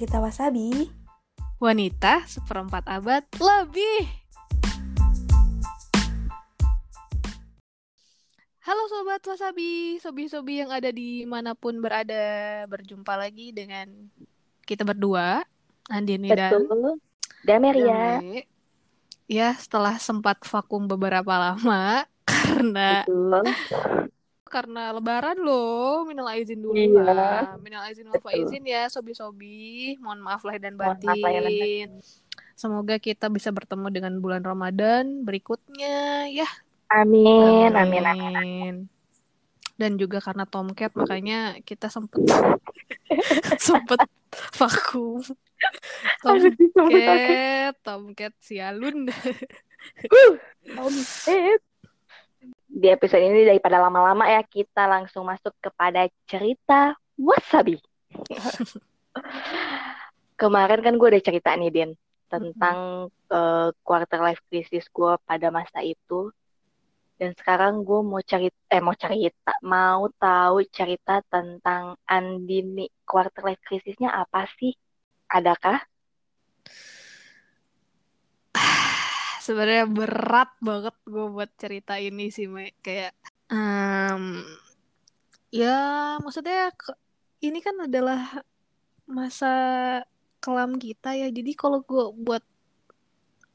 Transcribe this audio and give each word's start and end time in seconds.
cerita 0.00 0.16
Wasabi. 0.16 0.88
Wanita 1.60 2.24
seperempat 2.24 2.88
abad 2.88 3.20
lebih. 3.36 4.08
Halo 8.64 8.88
Sobat 8.88 9.20
Wasabi, 9.28 10.00
sobi-sobi 10.00 10.64
yang 10.64 10.72
ada 10.72 10.88
di 10.88 11.28
mana 11.28 11.52
pun 11.52 11.84
berada, 11.84 12.64
berjumpa 12.64 13.12
lagi 13.12 13.52
dengan 13.52 14.08
kita 14.64 14.88
berdua, 14.88 15.44
Andini 15.92 16.32
dan 16.32 16.64
Betul. 16.64 16.96
Dan 17.44 17.60
Meria. 17.60 18.24
Damai. 18.24 18.48
Ya, 19.28 19.52
setelah 19.52 20.00
sempat 20.00 20.40
vakum 20.48 20.88
beberapa 20.88 21.36
lama 21.36 22.08
karena 22.24 23.04
Betul. 23.04 23.44
Karena 24.50 24.90
lebaran 24.90 25.38
loh, 25.38 26.02
minal 26.04 26.26
aizin 26.34 26.58
dulu 26.58 26.74
Iya. 26.74 27.06
lah. 27.06 27.54
Minal 27.62 27.86
aizin 27.86 28.10
wal 28.10 28.18
faizin 28.18 28.66
ya, 28.66 28.90
sobi-sobi. 28.90 29.94
Mohon 30.02 30.20
maaf 30.26 30.42
lahir 30.42 30.58
dan 30.58 30.74
Mohon 30.74 30.98
maaf 30.98 31.18
lahir 31.22 31.40
dan 31.46 31.54
batin. 31.54 31.90
Semoga 32.58 32.98
kita 32.98 33.30
bisa 33.30 33.48
bertemu 33.48 33.86
dengan 33.88 34.12
bulan 34.18 34.42
Ramadan 34.42 35.24
berikutnya 35.24 36.28
ya. 36.28 36.50
Amin, 36.90 37.70
amin, 37.72 38.02
amin. 38.04 38.34
Amin. 38.36 38.74
Dan 39.80 39.96
juga 39.96 40.20
karena 40.20 40.44
Tomcat 40.44 40.92
makanya 40.92 41.56
kita 41.64 41.88
sempet 41.88 42.20
sempet 43.64 44.04
vakum. 44.52 45.24
Tomcat, 46.20 47.74
Tomcat 47.80 48.34
sialun. 48.44 49.08
Omset. 50.84 51.62
Di 52.80 52.88
episode 52.88 53.20
ini 53.20 53.44
daripada 53.44 53.76
lama-lama 53.76 54.24
ya 54.24 54.40
kita 54.40 54.88
langsung 54.88 55.28
masuk 55.28 55.52
kepada 55.60 56.08
cerita 56.24 56.96
wasabi. 57.20 57.76
Kemarin 60.40 60.80
kan 60.80 60.96
gue 60.96 61.08
udah 61.12 61.20
cerita 61.20 61.52
nih 61.60 61.68
Din 61.68 61.92
tentang 62.32 63.12
eh, 63.12 63.68
quarter 63.84 64.24
life 64.24 64.40
crisis 64.48 64.88
gue 64.88 65.12
pada 65.28 65.52
masa 65.52 65.84
itu. 65.84 66.32
Dan 67.20 67.36
sekarang 67.36 67.84
gue 67.84 68.00
mau 68.00 68.24
cerita, 68.24 68.56
eh 68.72 68.80
mau 68.80 68.96
cerita, 68.96 69.52
mau 69.60 70.08
tahu 70.16 70.64
cerita 70.72 71.20
tentang 71.28 72.00
Andini 72.08 72.88
quarter 73.04 73.44
life 73.44 73.60
crisisnya 73.60 74.08
apa 74.08 74.48
sih? 74.56 74.72
Adakah? 75.28 75.84
Sebenarnya 79.50 79.90
berat 79.90 80.54
banget 80.62 80.94
gue 81.10 81.26
buat 81.26 81.50
cerita 81.58 81.98
ini 81.98 82.30
sih, 82.30 82.46
Me. 82.46 82.70
Kayak 82.86 83.18
em, 83.50 84.46
ya 85.50 86.14
maksudnya 86.22 86.70
ini 87.42 87.58
kan 87.58 87.74
adalah 87.82 88.46
masa 89.10 89.50
kelam 90.38 90.78
kita 90.78 91.18
ya. 91.18 91.26
Jadi 91.34 91.58
kalau 91.58 91.82
gue 91.82 92.14
buat 92.14 92.46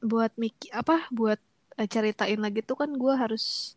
buat 0.04 0.36
mikir 0.36 0.68
apa 0.76 1.08
buat 1.08 1.40
eh, 1.80 1.88
ceritain 1.88 2.44
lagi 2.44 2.60
tuh 2.60 2.76
kan 2.76 2.92
gue 2.92 3.14
harus 3.16 3.72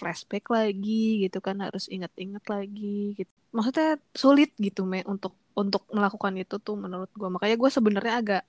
flashback 0.00 0.48
lagi 0.48 1.28
gitu 1.28 1.44
kan 1.44 1.60
harus 1.60 1.84
ingat-ingat 1.92 2.48
lagi 2.48 3.12
gitu. 3.12 3.32
Maksudnya 3.52 4.00
sulit 4.16 4.56
gitu 4.56 4.88
me 4.88 5.04
untuk 5.04 5.36
untuk 5.52 5.84
melakukan 5.92 6.32
itu 6.40 6.56
tuh 6.56 6.80
menurut 6.80 7.12
gue. 7.12 7.28
Makanya 7.28 7.60
gue 7.60 7.68
sebenarnya 7.68 8.14
agak 8.24 8.42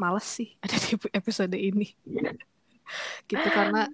males 0.00 0.24
sih 0.24 0.56
ada 0.64 0.76
di 0.80 0.96
episode 1.12 1.56
ini. 1.56 1.92
gitu 3.30 3.48
karena 3.52 3.86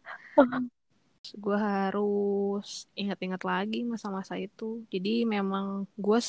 gue 1.35 1.59
harus 1.59 2.87
ingat-ingat 2.95 3.43
lagi 3.43 3.83
masa-masa 3.83 4.39
itu. 4.39 4.87
Jadi 4.89 5.27
memang 5.27 5.91
gue 5.99 6.21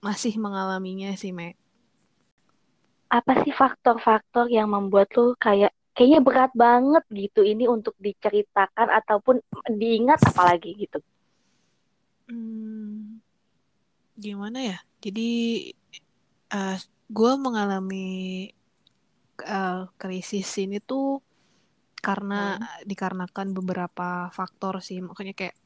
masih 0.00 0.34
mengalaminya 0.40 1.12
sih 1.18 1.34
me. 1.34 1.52
apa 3.08 3.40
sih 3.40 3.56
faktor-faktor 3.56 4.52
yang 4.52 4.68
membuat 4.68 5.08
lu 5.16 5.32
kayak 5.40 5.72
kayaknya 5.96 6.20
berat 6.20 6.52
banget 6.52 7.00
gitu 7.08 7.40
ini 7.40 7.64
untuk 7.64 7.96
diceritakan 7.96 8.92
ataupun 9.00 9.40
diingat 9.72 10.20
apalagi 10.28 10.76
gitu. 10.76 11.00
Hmm, 12.28 13.24
gimana 14.12 14.60
ya? 14.60 14.78
Jadi 15.00 15.30
eh 16.52 16.78
gue 17.08 17.32
mengalami 17.40 18.06
eh, 19.44 19.86
krisis 20.00 20.48
ini 20.62 20.78
tuh 20.82 21.22
karena 21.98 22.56
dikarenakan 22.86 23.52
beberapa 23.52 24.30
faktor 24.30 24.80
sih. 24.80 25.02
Makanya 25.02 25.34
kayak 25.34 25.56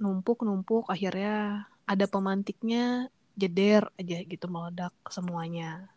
numpuk-numpuk 0.00 0.88
akhirnya 0.88 1.68
ada 1.84 2.06
pemantiknya 2.08 3.12
jeder 3.36 3.92
aja 4.00 4.18
gitu 4.24 4.46
meledak 4.48 4.92
semuanya. 5.12 5.92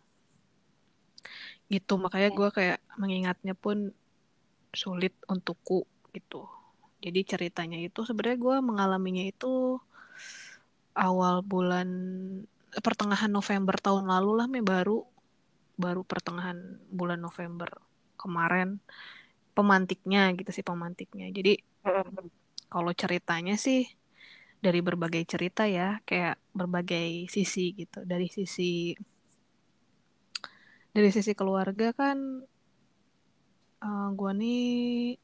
Gitu 1.71 1.93
makanya 1.95 2.29
gue 2.35 2.49
kayak 2.51 2.79
mengingatnya 2.99 3.55
pun 3.55 3.95
sulit 4.75 5.15
untukku 5.29 5.87
gitu. 6.11 6.45
Jadi 7.03 7.19
ceritanya 7.27 7.79
itu 7.79 8.03
sebenarnya 8.07 8.39
gue 8.39 8.55
mengalaminya 8.63 9.23
itu 9.27 9.79
awal 10.93 11.41
bulan 11.41 11.89
pertengahan 12.73 13.29
November 13.29 13.77
tahun 13.77 14.09
lalu 14.09 14.31
lah 14.39 14.47
me 14.49 14.61
baru 14.65 15.05
baru 15.73 16.05
pertengahan 16.05 16.79
bulan 16.89 17.19
November 17.21 17.69
kemarin 18.19 18.79
pemantiknya 19.53 20.33
gitu 20.33 20.49
sih 20.49 20.65
pemantiknya. 20.65 21.29
Jadi 21.29 21.61
kalau 22.69 22.91
ceritanya 22.93 23.53
sih 23.59 23.85
dari 24.63 24.79
berbagai 24.79 25.23
cerita 25.27 25.67
ya, 25.67 25.99
kayak 26.07 26.39
berbagai 26.55 27.29
sisi 27.29 27.75
gitu. 27.77 28.01
Dari 28.07 28.27
sisi 28.31 28.95
dari 30.93 31.09
sisi 31.09 31.33
keluarga 31.33 31.89
kan 31.93 32.17
eh, 33.81 34.07
gua 34.13 34.31
nih 34.33 35.17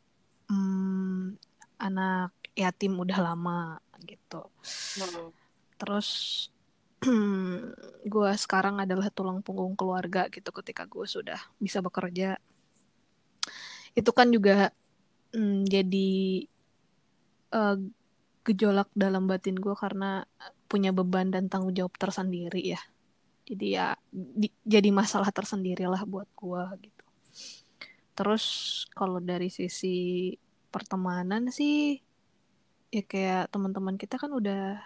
hmm, 0.50 1.38
anak 1.80 2.34
yatim 2.54 2.94
udah 3.00 3.20
lama 3.22 3.80
gitu. 4.04 4.50
Terus 5.80 6.10
gua 8.14 8.36
sekarang 8.36 8.84
adalah 8.84 9.08
tulang 9.12 9.40
punggung 9.40 9.76
keluarga 9.80 10.28
gitu 10.28 10.52
ketika 10.52 10.84
gue 10.84 11.06
sudah 11.08 11.40
bisa 11.60 11.80
bekerja. 11.80 12.36
Itu 13.96 14.12
kan 14.12 14.30
juga 14.36 14.72
mm, 15.36 15.68
jadi 15.68 16.12
eh, 17.56 17.78
gejolak 18.46 18.90
dalam 18.98 19.30
batin 19.30 19.58
gue 19.60 19.76
karena 19.78 20.26
punya 20.70 20.90
beban 20.96 21.30
dan 21.34 21.48
tanggung 21.52 21.74
jawab 21.76 21.94
tersendiri 21.98 22.76
ya. 22.76 22.82
Jadi 23.50 23.68
ya 23.74 23.98
di- 24.14 24.54
jadi 24.66 24.90
masalah 24.94 25.30
tersendiri 25.34 25.86
lah 25.90 26.04
buat 26.06 26.30
gue 26.38 26.64
gitu. 26.86 27.06
Terus 28.18 28.46
kalau 28.94 29.24
dari 29.24 29.48
sisi 29.50 30.36
pertemanan 30.70 31.50
sih 31.50 31.98
ya 32.90 33.04
kayak 33.06 33.54
teman-teman 33.54 33.96
kita 33.98 34.18
kan 34.18 34.34
udah 34.34 34.81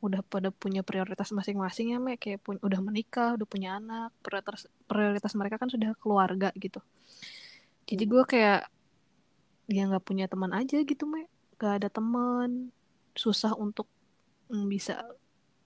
udah 0.00 0.24
pada 0.24 0.48
punya 0.48 0.80
prioritas 0.80 1.28
masing-masing 1.32 1.92
ya, 1.92 1.98
Me. 2.00 2.16
Kayak 2.16 2.40
pun 2.40 2.56
udah 2.60 2.80
menikah, 2.80 3.36
udah 3.36 3.46
punya 3.48 3.76
anak, 3.76 4.10
prioritas 4.24 4.64
prioritas 4.88 5.32
mereka 5.36 5.60
kan 5.60 5.68
sudah 5.68 5.92
keluarga 6.00 6.48
gitu. 6.56 6.80
Jadi 7.84 8.04
gue 8.08 8.22
kayak 8.24 8.68
ya 9.70 9.82
nggak 9.86 10.04
punya 10.04 10.26
teman 10.26 10.56
aja 10.56 10.80
gitu, 10.80 11.04
Me. 11.04 11.28
Gak 11.60 11.84
ada 11.84 11.88
teman, 11.92 12.72
susah 13.12 13.52
untuk 13.52 13.84
mm, 14.48 14.66
bisa 14.72 15.04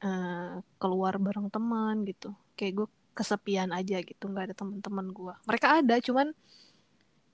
eh, 0.03 0.59
keluar 0.83 1.17
bareng 1.23 1.49
teman 1.49 2.03
gitu. 2.03 2.35
Kayak 2.59 2.85
gue 2.85 2.89
kesepian 3.15 3.71
aja 3.71 4.03
gitu, 4.03 4.27
nggak 4.27 4.51
ada 4.51 4.55
teman-teman 4.59 5.07
gue. 5.15 5.35
Mereka 5.47 5.67
ada, 5.81 6.03
cuman 6.03 6.35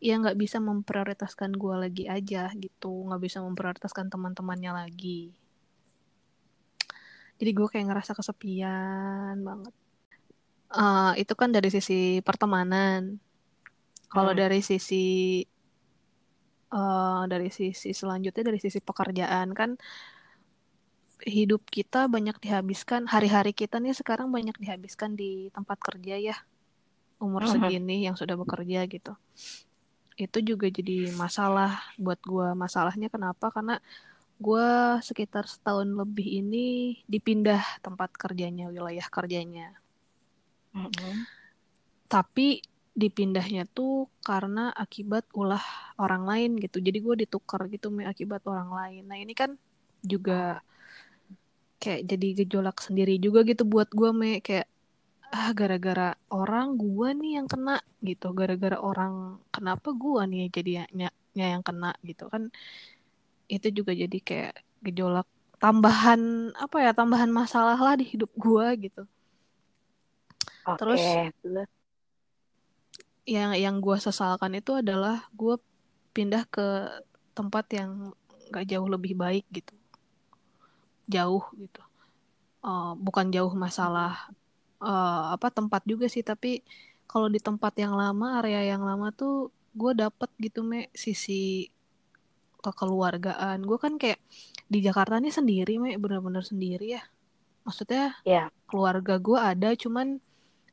ya 0.00 0.16
nggak 0.20 0.36
bisa 0.36 0.60
memprioritaskan 0.60 1.56
gue 1.56 1.74
lagi 1.76 2.04
aja 2.04 2.52
gitu, 2.56 3.08
nggak 3.08 3.20
bisa 3.24 3.40
memprioritaskan 3.40 4.12
teman-temannya 4.12 4.72
lagi. 4.76 5.32
Jadi 7.40 7.50
gue 7.56 7.66
kayak 7.72 7.86
ngerasa 7.88 8.12
kesepian 8.18 9.36
banget. 9.40 9.74
Eh, 10.70 11.12
itu 11.22 11.32
kan 11.40 11.50
dari 11.50 11.68
sisi 11.74 12.22
pertemanan. 12.22 13.18
Kalau 14.12 14.30
Hmm. 14.30 14.38
dari 14.38 14.60
sisi 14.62 14.94
eh, 16.70 17.22
dari 17.32 17.48
sisi 17.50 17.90
selanjutnya 17.90 18.42
dari 18.48 18.60
sisi 18.62 18.78
pekerjaan 18.78 19.48
kan 19.58 19.70
hidup 21.20 21.68
kita 21.68 22.08
banyak 22.08 22.36
dihabiskan 22.40 23.04
hari-hari 23.04 23.52
kita 23.52 23.76
nih 23.76 23.92
sekarang 23.92 24.32
banyak 24.32 24.56
dihabiskan 24.56 25.12
di 25.20 25.52
tempat 25.52 25.76
kerja 25.76 26.16
ya 26.16 26.36
umur 27.20 27.44
Mhm. 27.44 27.52
segini 27.52 28.08
yang 28.08 28.16
sudah 28.16 28.36
bekerja 28.40 28.88
gitu. 28.88 29.12
Itu 30.16 30.38
juga 30.44 30.68
jadi 30.68 31.12
masalah 31.16 31.70
buat 32.00 32.20
gua. 32.24 32.52
Masalahnya 32.56 33.08
kenapa? 33.12 33.52
Karena 33.52 33.80
gua 34.40 34.98
sekitar 35.04 35.44
setahun 35.44 35.86
lebih 35.86 36.40
ini 36.40 36.96
dipindah 37.04 37.60
tempat 37.84 38.10
kerjanya, 38.16 38.72
wilayah 38.72 39.06
kerjanya. 39.12 39.76
Tapi 42.10 42.64
dipindahnya 42.90 43.70
tuh 43.70 44.10
karena 44.26 44.74
akibat 44.74 45.28
ulah 45.36 45.62
orang 46.00 46.26
lain 46.26 46.50
gitu. 46.58 46.82
Jadi 46.82 46.98
gue 46.98 47.14
ditukar 47.22 47.70
gitu 47.70 47.88
Me, 47.94 48.02
akibat 48.08 48.42
orang 48.50 48.70
lain. 48.74 49.02
Nah 49.06 49.16
ini 49.20 49.30
kan 49.32 49.54
juga 50.02 50.58
kayak 51.80 52.02
jadi 52.10 52.28
gejolak 52.44 52.82
sendiri 52.82 53.16
juga 53.22 53.46
gitu 53.46 53.62
buat 53.62 53.88
gue 53.94 54.10
Me. 54.10 54.42
Kayak 54.42 54.66
ah 55.30 55.54
gara-gara 55.54 56.18
orang 56.34 56.74
gua 56.74 57.14
nih 57.14 57.38
yang 57.38 57.46
kena 57.46 57.78
gitu 58.02 58.34
gara-gara 58.34 58.74
orang 58.82 59.38
kenapa 59.54 59.94
gua 59.94 60.26
nih 60.26 60.50
jadinya 60.50 61.06
yang 61.38 61.62
kena 61.62 61.94
gitu 62.02 62.26
kan 62.26 62.50
itu 63.50 63.82
juga 63.82 63.90
jadi 63.90 64.18
kayak 64.22 64.54
gejolak 64.86 65.26
tambahan 65.58 66.54
apa 66.56 66.76
ya 66.80 66.94
tambahan 66.94 67.28
masalah 67.28 67.76
lah 67.76 67.98
di 67.98 68.06
hidup 68.06 68.30
gua 68.38 68.72
gitu. 68.78 69.04
Okay. 70.60 70.76
terus 70.78 71.02
yang 73.24 73.52
yang 73.56 73.76
gue 73.78 73.96
sesalkan 74.00 74.58
itu 74.58 74.76
adalah 74.80 75.28
gue 75.34 75.56
pindah 76.10 76.44
ke 76.50 76.88
tempat 77.32 77.64
yang 77.72 78.12
gak 78.50 78.66
jauh 78.66 78.88
lebih 78.90 79.14
baik 79.14 79.46
gitu. 79.54 79.74
Jauh 81.06 81.44
gitu. 81.56 81.82
Uh, 82.60 82.92
bukan 82.98 83.32
jauh 83.32 83.52
masalah 83.56 84.28
uh, 84.84 85.32
apa 85.32 85.48
tempat 85.48 85.80
juga 85.88 86.12
sih 86.12 86.20
tapi 86.20 86.60
kalau 87.08 87.32
di 87.32 87.40
tempat 87.40 87.72
yang 87.80 87.96
lama 87.96 88.42
area 88.44 88.76
yang 88.76 88.84
lama 88.84 89.08
tuh 89.14 89.48
gue 89.72 89.92
dapet 89.96 90.28
gitu 90.42 90.60
me 90.60 90.92
sisi 90.92 91.72
kekeluargaan. 92.60 93.64
Gue 93.64 93.78
kan 93.80 93.96
kayak 93.96 94.20
di 94.70 94.84
Jakarta 94.84 95.18
nih 95.18 95.34
sendiri 95.34 95.80
me 95.80 95.96
bener-bener 95.96 96.44
sendiri 96.44 97.00
ya. 97.00 97.02
Maksudnya 97.66 98.16
yeah. 98.24 98.48
keluarga 98.68 99.18
gue 99.20 99.38
ada 99.38 99.72
cuman 99.76 100.20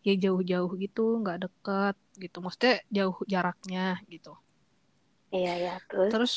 ya 0.05 0.15
jauh-jauh 0.15 0.71
gitu 0.79 1.19
nggak 1.23 1.49
deket 1.49 1.95
gitu. 2.19 2.37
Maksudnya 2.43 2.75
jauh 2.91 3.17
jaraknya 3.25 3.99
gitu. 4.11 4.35
Iya 5.31 5.53
ya 5.57 5.75
terus? 5.87 6.11
Terus 6.11 6.33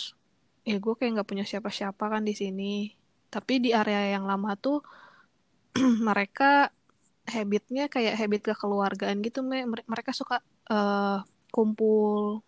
ya 0.67 0.77
gue 0.79 0.95
kayak 0.95 1.21
nggak 1.21 1.29
punya 1.29 1.45
siapa-siapa 1.47 2.05
kan 2.07 2.23
di 2.25 2.35
sini. 2.35 2.95
Tapi 3.31 3.63
di 3.63 3.71
area 3.71 4.19
yang 4.19 4.27
lama 4.27 4.55
tuh 4.59 4.83
mereka 6.09 6.71
habitnya 7.31 7.87
kayak 7.87 8.19
habit 8.19 8.43
kekeluargaan 8.51 9.23
gitu 9.23 9.47
mereka 9.87 10.11
suka 10.11 10.43
uh, 10.67 11.23
kumpul 11.55 12.43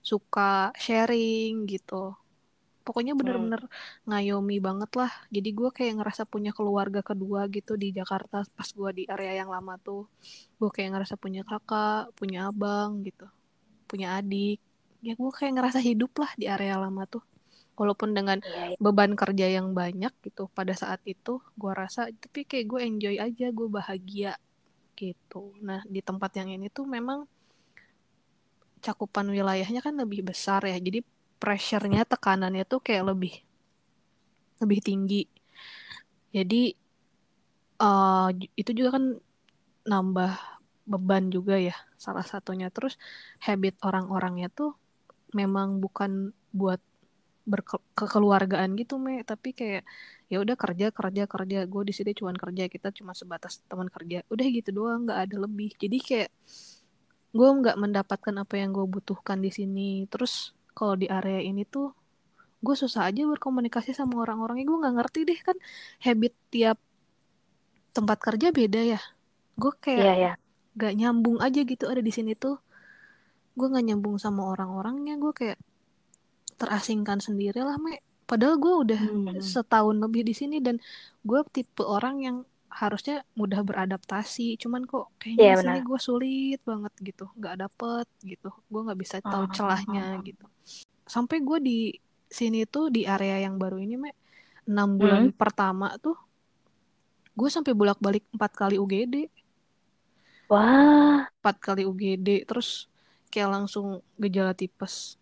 suka 0.00 0.72
sharing 0.78 1.66
gitu 1.68 2.14
pokoknya 2.90 3.14
hmm. 3.14 3.20
bener-bener 3.22 3.62
hmm. 3.62 4.10
ngayomi 4.10 4.58
banget 4.58 4.90
lah 4.98 5.12
jadi 5.30 5.50
gue 5.54 5.70
kayak 5.70 6.02
ngerasa 6.02 6.26
punya 6.26 6.50
keluarga 6.50 7.06
kedua 7.06 7.46
gitu 7.46 7.78
di 7.78 7.94
Jakarta 7.94 8.42
pas 8.42 8.66
gue 8.66 8.90
di 8.90 9.04
area 9.06 9.46
yang 9.46 9.54
lama 9.54 9.78
tuh 9.78 10.10
gue 10.58 10.70
kayak 10.74 10.98
ngerasa 10.98 11.14
punya 11.14 11.46
kakak 11.46 12.10
punya 12.18 12.50
abang 12.50 13.06
gitu 13.06 13.30
punya 13.86 14.18
adik 14.18 14.58
ya 15.06 15.14
gue 15.14 15.30
kayak 15.30 15.54
ngerasa 15.54 15.78
hidup 15.78 16.10
lah 16.18 16.34
di 16.34 16.50
area 16.50 16.82
lama 16.82 17.06
tuh 17.06 17.22
walaupun 17.78 18.10
dengan 18.10 18.42
iya, 18.42 18.74
iya. 18.74 18.76
beban 18.82 19.14
kerja 19.14 19.46
yang 19.46 19.70
banyak 19.70 20.10
gitu 20.26 20.50
pada 20.50 20.74
saat 20.74 20.98
itu 21.06 21.38
gue 21.54 21.72
rasa 21.72 22.10
tapi 22.10 22.42
kayak 22.42 22.66
gue 22.66 22.80
enjoy 22.82 23.16
aja 23.22 23.46
gue 23.54 23.68
bahagia 23.70 24.34
gitu 24.98 25.54
nah 25.62 25.80
di 25.86 26.02
tempat 26.02 26.42
yang 26.42 26.50
ini 26.50 26.66
tuh 26.74 26.90
memang 26.90 27.22
cakupan 28.82 29.30
wilayahnya 29.30 29.80
kan 29.80 29.94
lebih 29.94 30.26
besar 30.26 30.66
ya 30.66 30.76
jadi 30.76 31.00
pressure-nya 31.40 32.04
tekanannya 32.04 32.68
tuh 32.68 32.84
kayak 32.84 33.16
lebih 33.16 33.34
lebih 34.60 34.80
tinggi. 34.84 35.24
Jadi 36.30 36.76
uh, 37.80 38.28
itu 38.54 38.70
juga 38.76 39.00
kan 39.00 39.04
nambah 39.88 40.32
beban 40.84 41.32
juga 41.32 41.56
ya 41.56 41.74
salah 41.96 42.22
satunya. 42.22 42.68
Terus 42.68 43.00
habit 43.40 43.80
orang-orangnya 43.80 44.52
tuh 44.52 44.76
memang 45.32 45.80
bukan 45.80 46.36
buat 46.52 46.78
berkekeluargaan 47.48 48.76
gitu 48.76 49.00
me. 49.00 49.24
Tapi 49.24 49.56
kayak 49.56 49.82
ya 50.28 50.38
udah 50.44 50.54
kerja 50.60 50.92
kerja 50.92 51.24
kerja. 51.24 51.58
Gue 51.66 51.82
di 51.88 51.96
sini 51.96 52.12
cuma 52.12 52.36
kerja 52.36 52.68
kita 52.68 52.92
cuma 52.92 53.16
sebatas 53.16 53.64
teman 53.64 53.88
kerja. 53.88 54.22
Udah 54.28 54.46
gitu 54.46 54.70
doang 54.76 55.08
nggak 55.08 55.20
ada 55.24 55.36
lebih. 55.48 55.72
Jadi 55.80 55.98
kayak 55.98 56.30
gue 57.32 57.48
nggak 57.48 57.76
mendapatkan 57.80 58.34
apa 58.42 58.54
yang 58.60 58.70
gue 58.76 58.86
butuhkan 58.86 59.40
di 59.40 59.50
sini. 59.50 60.04
Terus 60.06 60.59
kalau 60.72 60.94
di 60.96 61.06
area 61.10 61.40
ini 61.42 61.66
tuh 61.66 61.92
gue 62.60 62.76
susah 62.76 63.08
aja 63.08 63.24
berkomunikasi 63.24 63.96
sama 63.96 64.20
orang-orangnya. 64.20 64.66
Gue 64.68 64.78
nggak 64.80 64.96
ngerti 65.00 65.20
deh 65.24 65.40
kan 65.40 65.56
habit 66.04 66.32
tiap 66.52 66.78
tempat 67.96 68.18
kerja 68.20 68.52
beda 68.52 68.80
ya. 68.96 69.00
Gue 69.56 69.72
kayak 69.76 70.04
yeah, 70.04 70.16
yeah. 70.16 70.34
gak 70.78 70.94
nyambung 70.96 71.42
aja 71.42 71.60
gitu 71.64 71.84
ada 71.88 72.00
di 72.00 72.12
sini 72.12 72.36
tuh. 72.36 72.60
Gue 73.56 73.66
nggak 73.68 73.86
nyambung 73.92 74.16
sama 74.20 74.46
orang-orangnya. 74.52 75.16
Gue 75.16 75.32
kayak 75.32 75.58
terasingkan 76.60 77.24
sendiri 77.24 77.64
lah 77.64 77.80
me. 77.80 78.04
Padahal 78.28 78.62
gue 78.62 78.74
udah 78.86 79.00
hmm. 79.00 79.42
setahun 79.42 79.96
lebih 79.98 80.22
di 80.22 80.36
sini 80.36 80.62
dan 80.62 80.78
gue 81.26 81.40
tipe 81.50 81.82
orang 81.82 82.22
yang 82.22 82.36
harusnya 82.70 83.26
mudah 83.34 83.66
beradaptasi 83.66 84.54
cuman 84.62 84.86
kok 84.86 85.10
kayaknya 85.18 85.42
yeah, 85.42 85.58
sini 85.58 85.80
gue 85.82 85.98
sulit 85.98 86.60
banget 86.62 86.94
gitu 87.02 87.26
nggak 87.34 87.66
dapet 87.66 88.06
gitu 88.22 88.50
gue 88.70 88.80
nggak 88.86 89.00
bisa 89.00 89.18
tahu 89.18 89.50
oh, 89.50 89.52
celahnya 89.52 90.22
oh. 90.22 90.22
gitu. 90.22 90.46
Sampai 91.02 91.42
gue 91.42 91.58
di 91.58 91.78
sini 92.30 92.62
tuh 92.70 92.94
di 92.94 93.02
area 93.02 93.42
yang 93.42 93.58
baru 93.58 93.82
ini 93.82 93.98
me 93.98 94.10
enam 94.70 94.94
bulan 94.94 95.34
hmm. 95.34 95.36
pertama 95.36 95.98
tuh 95.98 96.14
gue 97.34 97.48
sampai 97.50 97.74
bolak 97.74 97.98
balik 97.98 98.22
empat 98.30 98.52
kali 98.54 98.76
UGD 98.78 99.26
wah. 100.46 101.26
Empat 101.26 101.56
kali 101.58 101.82
UGD 101.82 102.46
terus 102.46 102.86
kayak 103.30 103.50
langsung 103.50 104.02
gejala 104.18 104.54
tipes. 104.54 105.18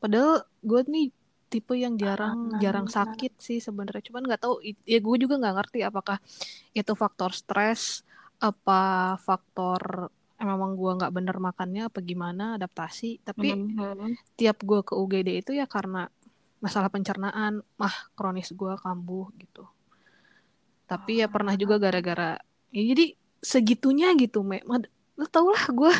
Padahal 0.00 0.44
gue 0.64 0.80
nih 0.88 1.08
tipe 1.50 1.74
yang 1.74 1.98
jarang 1.98 2.54
ah, 2.54 2.60
jarang 2.62 2.86
sakit 2.86 3.36
sih 3.42 3.58
sebenarnya. 3.58 4.06
Cuman 4.06 4.22
nggak 4.30 4.40
tahu 4.46 4.62
ya 4.62 4.98
gue 5.02 5.16
juga 5.18 5.34
nggak 5.42 5.54
ngerti 5.58 5.78
apakah 5.82 6.22
itu 6.70 6.92
faktor 6.94 7.34
stres 7.34 8.06
apa 8.38 9.14
faktor 9.20 10.08
memang 10.40 10.72
gue 10.72 10.92
nggak 10.96 11.12
bener 11.12 11.36
makannya 11.36 11.90
apa 11.90 11.98
gimana 12.00 12.54
adaptasi. 12.56 13.20
Tapi 13.26 13.52
mm 13.52 13.66
-hmm. 13.74 14.10
tiap 14.38 14.62
gue 14.62 14.80
ke 14.86 14.94
UGD 14.94 15.28
itu 15.42 15.50
ya 15.58 15.66
karena 15.66 16.06
masalah 16.62 16.88
pencernaan. 16.88 17.66
Mah 17.76 17.96
kronis 18.14 18.54
gue 18.54 18.78
kambuh 18.78 19.28
gitu. 19.36 19.66
Tapi 20.86 21.20
ya 21.20 21.26
pernah 21.26 21.58
juga 21.58 21.82
gara-gara 21.82 22.38
ya 22.70 22.82
jadi 22.94 23.18
segitunya 23.42 24.14
gitu 24.14 24.46
me 24.46 24.62
lu 25.20 25.28
tau 25.28 25.52
lah 25.52 25.68
gue 25.68 25.92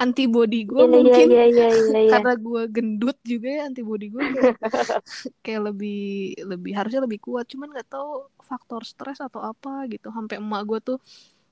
antibody 0.00 0.64
gue 0.64 0.80
yeah, 0.80 0.88
iya, 0.88 0.94
mungkin 0.96 1.26
yeah, 1.28 1.48
yeah, 1.52 1.70
yeah, 1.76 1.92
yeah, 1.92 2.08
karena 2.08 2.32
gue 2.40 2.62
gendut 2.72 3.18
juga 3.20 3.48
ya 3.52 3.62
antibody 3.68 4.08
gue 4.08 4.24
kayak, 4.32 4.56
kayak 5.44 5.60
lebih 5.68 6.32
lebih 6.40 6.72
harusnya 6.72 7.04
lebih 7.04 7.20
kuat. 7.20 7.44
Cuman 7.52 7.68
nggak 7.68 7.92
tahu 7.92 8.32
faktor 8.40 8.88
stres 8.88 9.20
atau 9.20 9.44
apa 9.44 9.84
gitu. 9.92 10.08
Sampai 10.08 10.40
emak 10.40 10.62
gue 10.64 10.78
tuh 10.80 10.98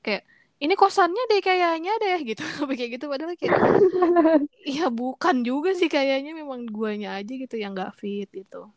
kayak 0.01 0.25
ini 0.61 0.73
kosannya 0.77 1.25
deh 1.29 1.41
kayaknya 1.45 1.93
deh 2.01 2.19
gitu. 2.33 2.43
Sampai 2.57 2.81
kayak 2.81 2.97
gitu. 2.97 3.13
Padahal 3.13 3.37
kayak 3.37 3.53
ya 4.81 4.89
bukan 4.89 5.45
juga 5.45 5.77
sih 5.77 5.93
kayaknya. 5.93 6.33
Memang 6.33 6.65
guanya 6.73 7.21
aja 7.21 7.33
gitu 7.37 7.61
yang 7.61 7.77
nggak 7.77 8.01
fit 8.01 8.33
gitu. 8.33 8.73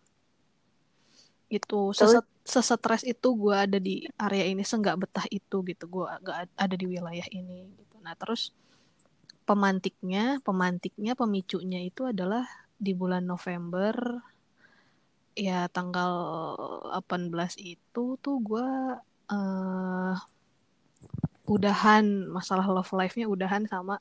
Itu 1.47 1.95
seset 1.95 2.27
sesetres 2.43 3.07
itu 3.07 3.27
gue 3.39 3.55
ada 3.55 3.79
di 3.79 4.03
area 4.19 4.51
ini 4.51 4.67
seenggak 4.67 4.99
betah 4.99 5.23
itu 5.31 5.63
gitu. 5.63 5.87
Gue 5.87 6.11
agak 6.11 6.51
ada 6.59 6.75
di 6.75 6.85
wilayah 6.91 7.27
ini 7.31 7.71
gitu 7.71 7.92
Nah, 8.03 8.13
terus 8.19 8.51
pemantiknya, 9.47 10.39
pemantiknya, 10.43 11.15
pemicunya 11.15 11.79
itu 11.83 12.07
adalah 12.07 12.47
di 12.75 12.91
bulan 12.91 13.23
November 13.23 13.95
ya 15.33 15.65
tanggal 15.71 16.13
18 16.93 17.57
itu 17.57 18.03
tuh 18.21 18.37
gue 18.37 18.67
uh, 19.33 20.13
udahan 21.49 22.05
masalah 22.29 22.69
love 22.69 22.93
life-nya 22.93 23.25
udahan 23.25 23.65
sama 23.65 23.97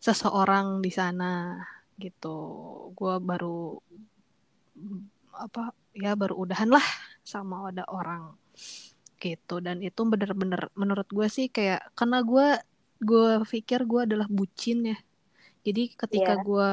seseorang 0.00 0.80
di 0.84 0.92
sana 0.92 1.60
gitu. 1.98 2.38
Gue 2.94 3.16
baru 3.20 3.80
apa 5.36 5.72
ya 5.92 6.16
baru 6.16 6.36
udahan 6.36 6.68
lah 6.72 6.84
sama 7.24 7.68
ada 7.72 7.84
orang 7.88 8.32
gitu 9.16 9.64
dan 9.64 9.80
itu 9.80 10.00
bener-bener 10.04 10.68
menurut 10.76 11.08
gue 11.08 11.26
sih 11.28 11.48
kayak 11.48 11.92
karena 11.96 12.20
gue 12.20 12.48
gue 13.00 13.42
pikir 13.44 13.84
gue 13.84 14.00
adalah 14.08 14.28
bucin 14.30 14.94
ya. 14.94 14.98
Jadi 15.66 15.92
ketika 15.92 16.38
yeah. 16.38 16.44
gue 16.44 16.68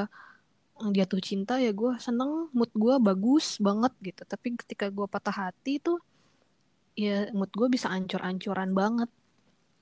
jatuh 0.83 1.21
cinta 1.23 1.61
ya 1.61 1.71
gue 1.71 1.95
seneng 2.01 2.49
mood 2.51 2.71
gue 2.73 2.95
bagus 2.99 3.57
banget 3.59 3.93
gitu. 4.03 4.21
Tapi 4.25 4.57
ketika 4.59 4.89
gue 4.89 5.05
patah 5.07 5.49
hati 5.49 5.79
tuh 5.79 5.99
ya 6.93 7.29
mood 7.33 7.49
gue 7.53 7.67
bisa 7.71 7.89
ancur-ancuran 7.89 8.71
banget 8.75 9.09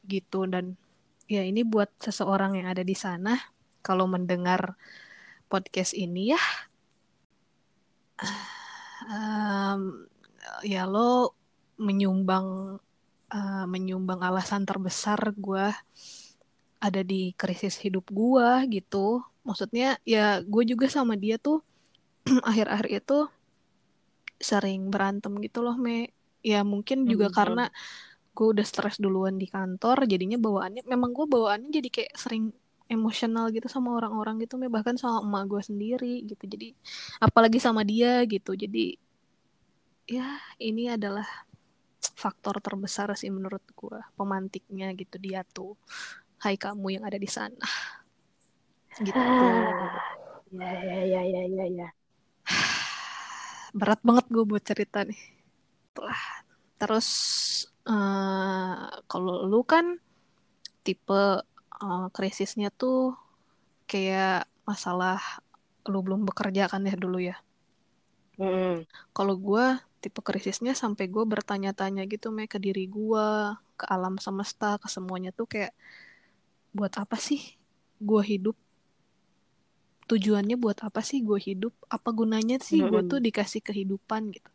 gitu. 0.07 0.47
Dan 0.47 0.77
ya 1.31 1.45
ini 1.45 1.63
buat 1.63 1.89
seseorang 2.01 2.59
yang 2.59 2.67
ada 2.71 2.83
di 2.83 2.95
sana 2.97 3.39
kalau 3.81 4.05
mendengar 4.05 4.75
podcast 5.51 5.97
ini 5.97 6.31
ya 6.31 6.41
um, 9.09 10.05
ya 10.63 10.85
lo 10.85 11.35
menyumbang 11.81 12.77
uh, 13.33 13.65
menyumbang 13.65 14.21
alasan 14.21 14.63
terbesar 14.63 15.17
gue 15.33 15.67
ada 16.81 17.05
di 17.05 17.31
krisis 17.37 17.77
hidup 17.77 18.09
gue 18.09 18.49
gitu. 18.73 19.21
Maksudnya 19.45 20.01
ya 20.01 20.41
gue 20.41 20.63
juga 20.65 20.89
sama 20.89 21.13
dia 21.13 21.37
tuh 21.37 21.61
akhir-akhir 22.49 22.87
itu 22.89 23.19
sering 24.41 24.89
berantem 24.89 25.37
gitu 25.45 25.61
loh 25.61 25.77
me. 25.77 26.09
Ya 26.41 26.65
mungkin 26.65 27.05
juga 27.05 27.29
mm 27.29 27.31
-hmm. 27.31 27.37
karena 27.37 27.65
gue 28.33 28.47
udah 28.57 28.65
stres 28.65 28.97
duluan 28.97 29.37
di 29.37 29.45
kantor 29.45 30.07
jadinya 30.09 30.39
bawaannya 30.41 30.87
memang 30.87 31.11
gue 31.11 31.27
bawaannya 31.27 31.69
jadi 31.69 31.89
kayak 31.91 32.13
sering 32.15 32.49
emosional 32.87 33.51
gitu 33.51 33.67
sama 33.67 33.91
orang-orang 33.99 34.39
gitu 34.41 34.55
bahkan 34.71 34.95
sama 34.97 35.21
emak 35.21 35.43
gue 35.47 35.61
sendiri 35.61 36.15
gitu. 36.25 36.43
Jadi 36.49 36.73
apalagi 37.21 37.61
sama 37.61 37.85
dia 37.85 38.25
gitu. 38.25 38.57
Jadi 38.57 38.97
ya 40.09 40.41
ini 40.57 40.89
adalah 40.89 41.29
faktor 42.01 42.57
terbesar 42.59 43.13
sih 43.13 43.29
menurut 43.29 43.61
gue 43.77 43.99
pemantiknya 44.17 44.89
gitu 44.97 45.21
dia 45.21 45.45
tuh 45.45 45.77
Hai 46.41 46.57
kamu 46.57 46.97
yang 46.97 47.05
ada 47.05 47.21
di 47.21 47.29
sana. 47.29 47.69
Gitu. 48.97 49.13
Ya 50.51 50.71
ya 50.73 50.99
ya 51.05 51.21
ya 51.21 51.43
ya 51.47 51.65
ya 51.69 51.89
berat 53.77 54.01
banget 54.01 54.25
gue 54.33 54.43
buat 54.49 54.65
cerita 54.65 55.05
nih. 55.05 55.21
Terus 56.81 57.09
uh, 57.85 58.89
kalau 59.05 59.45
lu 59.45 59.61
kan 59.61 60.01
tipe 60.81 61.45
uh, 61.77 62.07
krisisnya 62.09 62.73
tuh 62.73 63.13
kayak 63.85 64.49
masalah 64.65 65.21
lu 65.85 66.01
belum 66.01 66.25
bekerja 66.25 66.65
kan 66.65 66.89
ya 66.89 66.97
dulu 66.97 67.21
ya. 67.21 67.37
Mm. 68.41 68.89
Kalau 69.13 69.37
gue 69.37 69.77
tipe 70.01 70.25
krisisnya 70.25 70.73
sampai 70.73 71.05
gue 71.05 71.21
bertanya-tanya 71.21 72.09
gitu 72.09 72.33
me 72.33 72.49
ke 72.49 72.57
diri 72.57 72.89
gue, 72.89 73.29
ke 73.77 73.85
alam 73.85 74.17
semesta, 74.17 74.81
ke 74.81 74.89
semuanya 74.89 75.29
tuh 75.29 75.45
kayak 75.45 75.77
buat 76.71 76.93
apa 76.97 77.15
sih 77.19 77.59
gue 78.01 78.23
hidup? 78.23 78.57
Tujuannya 80.07 80.59
buat 80.59 80.83
apa 80.83 80.99
sih 81.05 81.23
gue 81.23 81.39
hidup? 81.39 81.71
Apa 81.87 82.11
gunanya 82.11 82.59
sih 82.59 82.83
gue 82.83 83.01
tuh 83.07 83.19
dikasih 83.23 83.63
kehidupan 83.63 84.31
gitu? 84.35 84.51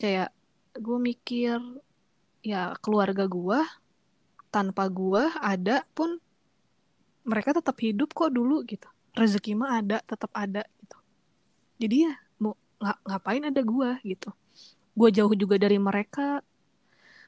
Kayak 0.00 0.32
gue 0.78 0.98
mikir 1.00 1.58
ya 2.40 2.72
keluarga 2.80 3.28
gue 3.28 3.60
tanpa 4.48 4.88
gue 4.88 5.22
ada 5.40 5.84
pun 5.92 6.16
mereka 7.24 7.54
tetap 7.54 7.76
hidup 7.78 8.16
kok 8.16 8.32
dulu 8.32 8.64
gitu 8.64 8.88
rezeki 9.14 9.58
mah 9.58 9.82
ada 9.82 9.98
tetap 10.02 10.30
ada 10.32 10.64
gitu 10.80 10.98
jadi 11.76 11.96
ya 12.10 12.14
mau 12.40 12.56
ng 12.80 12.88
ngapain 13.06 13.44
ada 13.44 13.60
gue 13.60 13.90
gitu 14.08 14.30
gue 14.96 15.08
jauh 15.12 15.34
juga 15.36 15.60
dari 15.60 15.76
mereka 15.76 16.40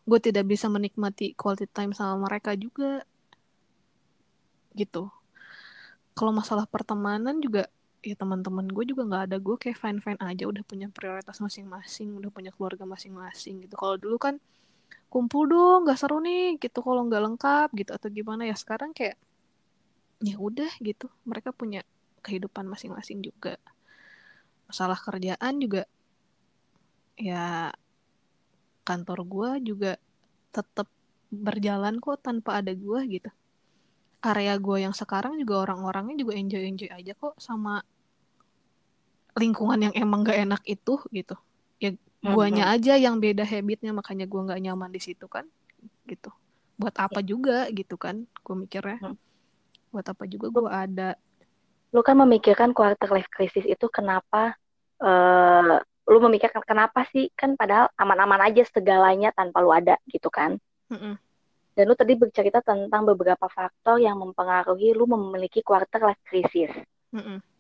gue 0.03 0.19
tidak 0.19 0.51
bisa 0.51 0.67
menikmati 0.67 1.37
quality 1.39 1.71
time 1.71 1.95
sama 1.95 2.27
mereka 2.27 2.57
juga 2.59 3.07
gitu. 4.77 5.09
Kalau 6.13 6.33
masalah 6.35 6.69
pertemanan 6.69 7.41
juga 7.41 7.69
ya 8.03 8.19
teman-teman 8.19 8.67
gue 8.69 8.85
juga 8.93 9.03
nggak 9.09 9.23
ada. 9.31 9.37
Gue 9.39 9.57
kayak 9.57 9.79
fine 9.79 9.99
fine 10.03 10.21
aja 10.21 10.45
udah 10.45 10.63
punya 10.67 10.91
prioritas 10.93 11.39
masing-masing 11.39 12.19
udah 12.19 12.31
punya 12.35 12.51
keluarga 12.53 12.85
masing-masing 12.85 13.65
gitu. 13.65 13.75
Kalau 13.79 13.97
dulu 13.97 14.17
kan 14.21 14.37
kumpul 15.13 15.49
dong 15.49 15.85
nggak 15.85 15.99
seru 16.01 16.21
nih 16.25 16.57
gitu 16.61 16.81
kalau 16.81 17.05
nggak 17.09 17.23
lengkap 17.23 17.69
gitu 17.79 17.91
atau 17.97 18.09
gimana. 18.13 18.45
Ya 18.49 18.57
sekarang 18.59 18.93
kayak 18.93 19.17
ya 20.21 20.37
udah 20.37 20.73
gitu. 20.83 21.09
Mereka 21.25 21.55
punya 21.57 21.87
kehidupan 22.25 22.69
masing-masing 22.69 23.25
juga. 23.25 23.57
Masalah 24.69 24.99
kerjaan 25.01 25.61
juga 25.61 25.85
ya 27.17 27.71
kantor 28.83 29.19
gue 29.29 29.51
juga 29.73 29.93
tetap 30.51 30.89
berjalan 31.33 31.97
kok 32.03 32.21
tanpa 32.21 32.61
ada 32.61 32.73
gue 32.75 33.01
gitu 33.09 33.31
area 34.23 34.55
gue 34.57 34.79
yang 34.87 34.95
sekarang 34.95 35.35
juga 35.37 35.67
orang-orangnya 35.69 36.23
juga 36.23 36.33
enjoy 36.39 36.63
enjoy 36.63 36.91
aja 36.95 37.13
kok 37.19 37.35
sama 37.43 37.83
lingkungan 39.35 39.91
yang 39.91 39.95
emang 39.99 40.23
gak 40.23 40.39
enak 40.39 40.63
itu 40.65 41.03
gitu. 41.11 41.35
Ya 41.83 41.99
guanya 42.23 42.71
mm-hmm. 42.71 42.77
aja 42.79 42.95
yang 42.95 43.19
beda 43.19 43.43
habitnya 43.43 43.91
makanya 43.91 44.31
gua 44.31 44.47
nggak 44.47 44.63
nyaman 44.63 44.91
di 44.95 45.03
situ 45.03 45.27
kan 45.27 45.43
gitu. 46.07 46.31
Buat 46.79 46.95
apa 47.03 47.19
ya. 47.19 47.35
juga 47.35 47.67
gitu 47.75 47.99
kan 47.99 48.25
gue 48.31 48.55
mikirnya. 48.55 49.03
Hmm. 49.03 49.19
buat 49.93 50.09
apa 50.09 50.25
juga 50.25 50.49
gue 50.49 50.65
ada. 50.73 51.11
lu 51.93 52.01
kan 52.01 52.17
memikirkan 52.17 52.73
quarter 52.73 53.05
life 53.13 53.29
crisis 53.29 53.69
itu 53.69 53.85
kenapa 53.93 54.57
uh, 55.05 55.77
lu 56.09 56.19
memikirkan 56.25 56.65
kenapa 56.65 57.05
sih? 57.13 57.29
Kan 57.37 57.61
padahal 57.61 57.93
aman-aman 58.01 58.49
aja 58.49 58.65
segalanya 58.73 59.29
tanpa 59.37 59.61
lu 59.61 59.69
ada 59.69 60.01
gitu 60.09 60.33
kan? 60.33 60.57
Mm 60.89 61.21
dan 61.73 61.85
lu 61.89 61.95
tadi 61.97 62.15
bercerita 62.17 62.61
tentang 62.61 63.03
beberapa 63.09 63.47
faktor 63.49 63.97
yang 64.01 64.17
mempengaruhi 64.21 64.93
lu 64.93 65.05
memiliki 65.09 65.61
quarter 65.65 66.01
life 66.05 66.23
crisis 66.29 66.73
mm 67.13 67.53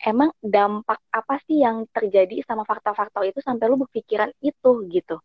emang 0.00 0.32
dampak 0.40 0.96
apa 1.12 1.36
sih 1.44 1.60
yang 1.60 1.84
terjadi 1.92 2.40
sama 2.48 2.64
faktor-faktor 2.64 3.28
itu 3.28 3.40
sampai 3.44 3.68
lu 3.68 3.76
berpikiran 3.84 4.32
itu 4.40 4.70
gitu? 4.88 5.20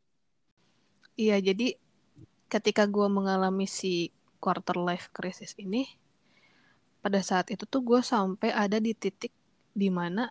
Iya, 1.15 1.39
jadi 1.39 1.79
ketika 2.51 2.83
gue 2.83 3.07
mengalami 3.07 3.71
si 3.71 4.11
quarter 4.43 4.75
life 4.75 5.07
crisis 5.15 5.55
ini, 5.55 5.87
pada 6.99 7.23
saat 7.23 7.47
itu 7.55 7.63
tuh 7.63 7.81
gue 7.87 8.01
sampai 8.03 8.51
ada 8.51 8.77
di 8.83 8.91
titik 8.91 9.31
di 9.71 9.87
mana 9.87 10.27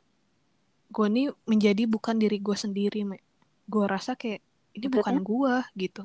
gue 0.92 1.06
nih 1.08 1.32
menjadi 1.48 1.88
bukan 1.88 2.20
diri 2.20 2.36
gue 2.36 2.56
sendiri, 2.56 3.00
me. 3.08 3.18
Gue 3.64 3.88
rasa 3.88 4.12
kayak 4.12 4.44
ini 4.76 4.86
Maksudnya? 4.92 5.00
bukan 5.00 5.16
gue 5.24 5.54
gitu. 5.88 6.02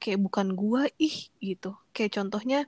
Kayak 0.00 0.20
bukan 0.24 0.56
gue 0.56 0.82
ih 0.96 1.16
gitu. 1.38 1.76
Kayak 1.92 2.20
contohnya 2.20 2.60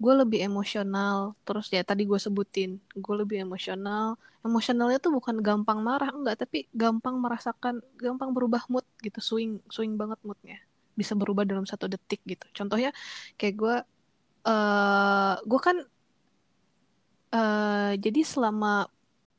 gue 0.00 0.14
lebih 0.14 0.40
emosional. 0.46 1.34
Terus 1.44 1.66
ya 1.74 1.82
tadi 1.82 2.06
gue 2.06 2.16
sebutin 2.16 2.78
gue 2.94 3.14
lebih 3.18 3.42
emosional. 3.42 4.16
Emosionalnya 4.40 5.02
tuh 5.02 5.12
bukan 5.12 5.42
gampang 5.42 5.82
marah 5.82 6.14
enggak. 6.14 6.46
Tapi 6.46 6.70
gampang 6.72 7.18
merasakan 7.18 7.82
gampang 7.98 8.30
berubah 8.30 8.64
mood 8.70 8.86
gitu. 9.02 9.18
Swing 9.18 9.58
swing 9.68 9.98
banget 9.98 10.22
moodnya. 10.22 10.62
Bisa 10.94 11.12
berubah 11.18 11.42
dalam 11.44 11.66
satu 11.66 11.90
detik 11.90 12.22
gitu. 12.24 12.46
Contohnya 12.54 12.94
kayak 13.36 13.54
gue 13.58 13.76
uh, 14.46 15.34
gue 15.42 15.60
kan 15.60 15.76
uh, 17.34 17.92
jadi 17.98 18.20
selama 18.24 18.88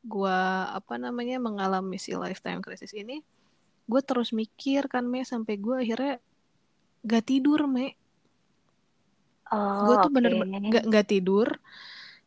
gue 0.02 0.40
apa 0.74 0.98
namanya 0.98 1.38
mengalami 1.38 2.02
si 2.02 2.18
lifetime 2.18 2.62
crisis 2.62 2.90
ini 2.98 3.22
gue 3.86 4.02
terus 4.02 4.34
mikir 4.34 4.90
kan 4.90 5.06
me 5.06 5.22
sampai 5.22 5.62
gue 5.62 5.76
akhirnya 5.78 6.18
gak 7.02 7.24
tidur 7.28 7.66
me. 7.66 7.98
Oh, 9.52 9.84
gue 9.84 9.96
tuh 10.08 10.12
bener 10.16 10.32
nggak 10.40 10.84
nggak 10.88 11.06
tidur. 11.12 11.60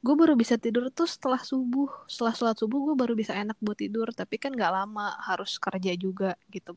Gue 0.05 0.15
baru 0.21 0.37
bisa 0.37 0.61
tidur 0.61 0.93
tuh 0.93 1.09
setelah 1.09 1.41
subuh. 1.41 1.89
Setelah 2.05 2.37
sholat 2.37 2.57
subuh 2.61 2.93
gue 2.93 2.97
baru 3.01 3.17
bisa 3.17 3.33
enak 3.33 3.57
buat 3.65 3.81
tidur. 3.81 4.13
Tapi 4.13 4.37
kan 4.37 4.53
nggak 4.53 4.73
lama 4.73 5.17
harus 5.25 5.57
kerja 5.57 5.97
juga 5.97 6.37
gitu 6.53 6.77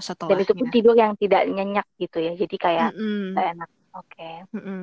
setelah 0.00 0.32
dan 0.32 0.48
itu 0.48 0.54
pun 0.56 0.68
tidur 0.72 0.96
yang 0.96 1.12
tidak 1.20 1.44
nyenyak 1.52 1.84
gitu 2.00 2.16
ya 2.16 2.32
jadi 2.32 2.56
kayak 2.56 2.90
mm 2.96 3.04
-mm. 3.04 3.26
gak 3.36 3.48
enak. 3.52 3.70
Oke. 3.92 4.08
Okay. 4.08 4.36
mm 4.56 4.62
-mm. 4.64 4.80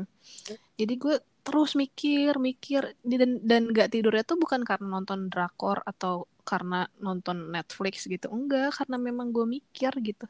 jadi 0.77 0.94
gue 1.01 1.15
terus 1.41 1.74
mikir 1.74 2.38
mikir 2.38 2.94
dan 3.01 3.41
dan 3.41 3.74
nggak 3.74 3.89
tidurnya 3.89 4.22
tuh 4.22 4.38
bukan 4.38 4.62
karena 4.62 4.86
nonton 4.86 5.34
drakor 5.34 5.82
atau 5.82 6.29
karena 6.46 6.86
nonton 7.01 7.50
Netflix 7.50 8.06
gitu. 8.06 8.29
Enggak 8.29 8.77
karena 8.77 9.01
memang 9.01 9.34
gue 9.34 9.50
mikir 9.50 9.89
gitu 10.06 10.29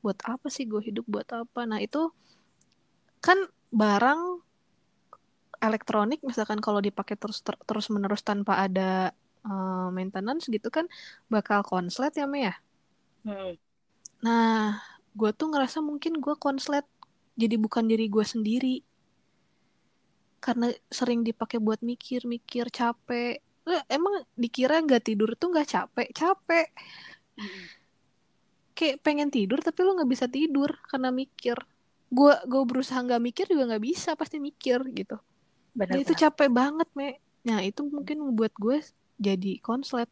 buat 0.00 0.18
apa 0.26 0.46
sih 0.48 0.64
gue 0.64 0.80
hidup 0.80 1.04
buat 1.08 1.28
apa 1.34 1.66
nah 1.66 1.82
itu 1.82 2.10
kan 3.18 3.38
barang 3.74 4.42
elektronik 5.58 6.22
misalkan 6.22 6.62
kalau 6.62 6.78
dipakai 6.78 7.18
terus 7.18 7.42
ter 7.42 7.58
terus 7.66 7.90
menerus 7.90 8.22
tanpa 8.22 8.62
ada 8.62 9.10
uh, 9.42 9.88
maintenance 9.90 10.46
gitu 10.46 10.70
kan 10.70 10.86
bakal 11.26 11.66
konslet 11.66 12.14
ya 12.14 12.26
Mea. 12.30 12.52
Ya? 12.52 12.54
Hmm. 13.26 13.52
Nah, 14.22 14.78
gue 15.14 15.30
tuh 15.34 15.50
ngerasa 15.50 15.82
mungkin 15.82 16.22
gue 16.22 16.34
konslet 16.38 16.86
jadi 17.38 17.54
bukan 17.58 17.86
diri 17.86 18.10
gue 18.10 18.22
sendiri 18.26 18.82
karena 20.38 20.70
sering 20.90 21.26
dipakai 21.26 21.58
buat 21.58 21.82
mikir-mikir 21.82 22.70
capek. 22.70 23.42
Eh, 23.68 23.84
emang 23.90 24.22
dikira 24.38 24.80
nggak 24.80 25.12
tidur 25.12 25.34
tuh 25.34 25.50
nggak 25.50 25.68
capek? 25.68 26.08
Capek. 26.14 26.66
Hmm. 27.34 27.77
Kayak 28.78 29.02
pengen 29.02 29.34
tidur 29.34 29.58
tapi 29.58 29.82
lo 29.82 29.98
nggak 29.98 30.10
bisa 30.10 30.30
tidur 30.30 30.70
karena 30.86 31.10
mikir. 31.10 31.58
Gue 32.14 32.38
gue 32.46 32.62
berusaha 32.62 33.02
nggak 33.02 33.22
mikir 33.22 33.44
juga 33.50 33.74
nggak 33.74 33.82
bisa 33.82 34.14
pasti 34.14 34.38
mikir 34.38 34.86
gitu. 34.94 35.18
Benar, 35.74 35.98
itu 35.98 36.14
capek 36.14 36.46
banget 36.46 36.86
me. 36.94 37.18
Nah 37.42 37.58
itu 37.66 37.82
mungkin 37.82 38.22
membuat 38.22 38.54
gue 38.54 38.78
jadi 39.18 39.58
konslet. 39.58 40.06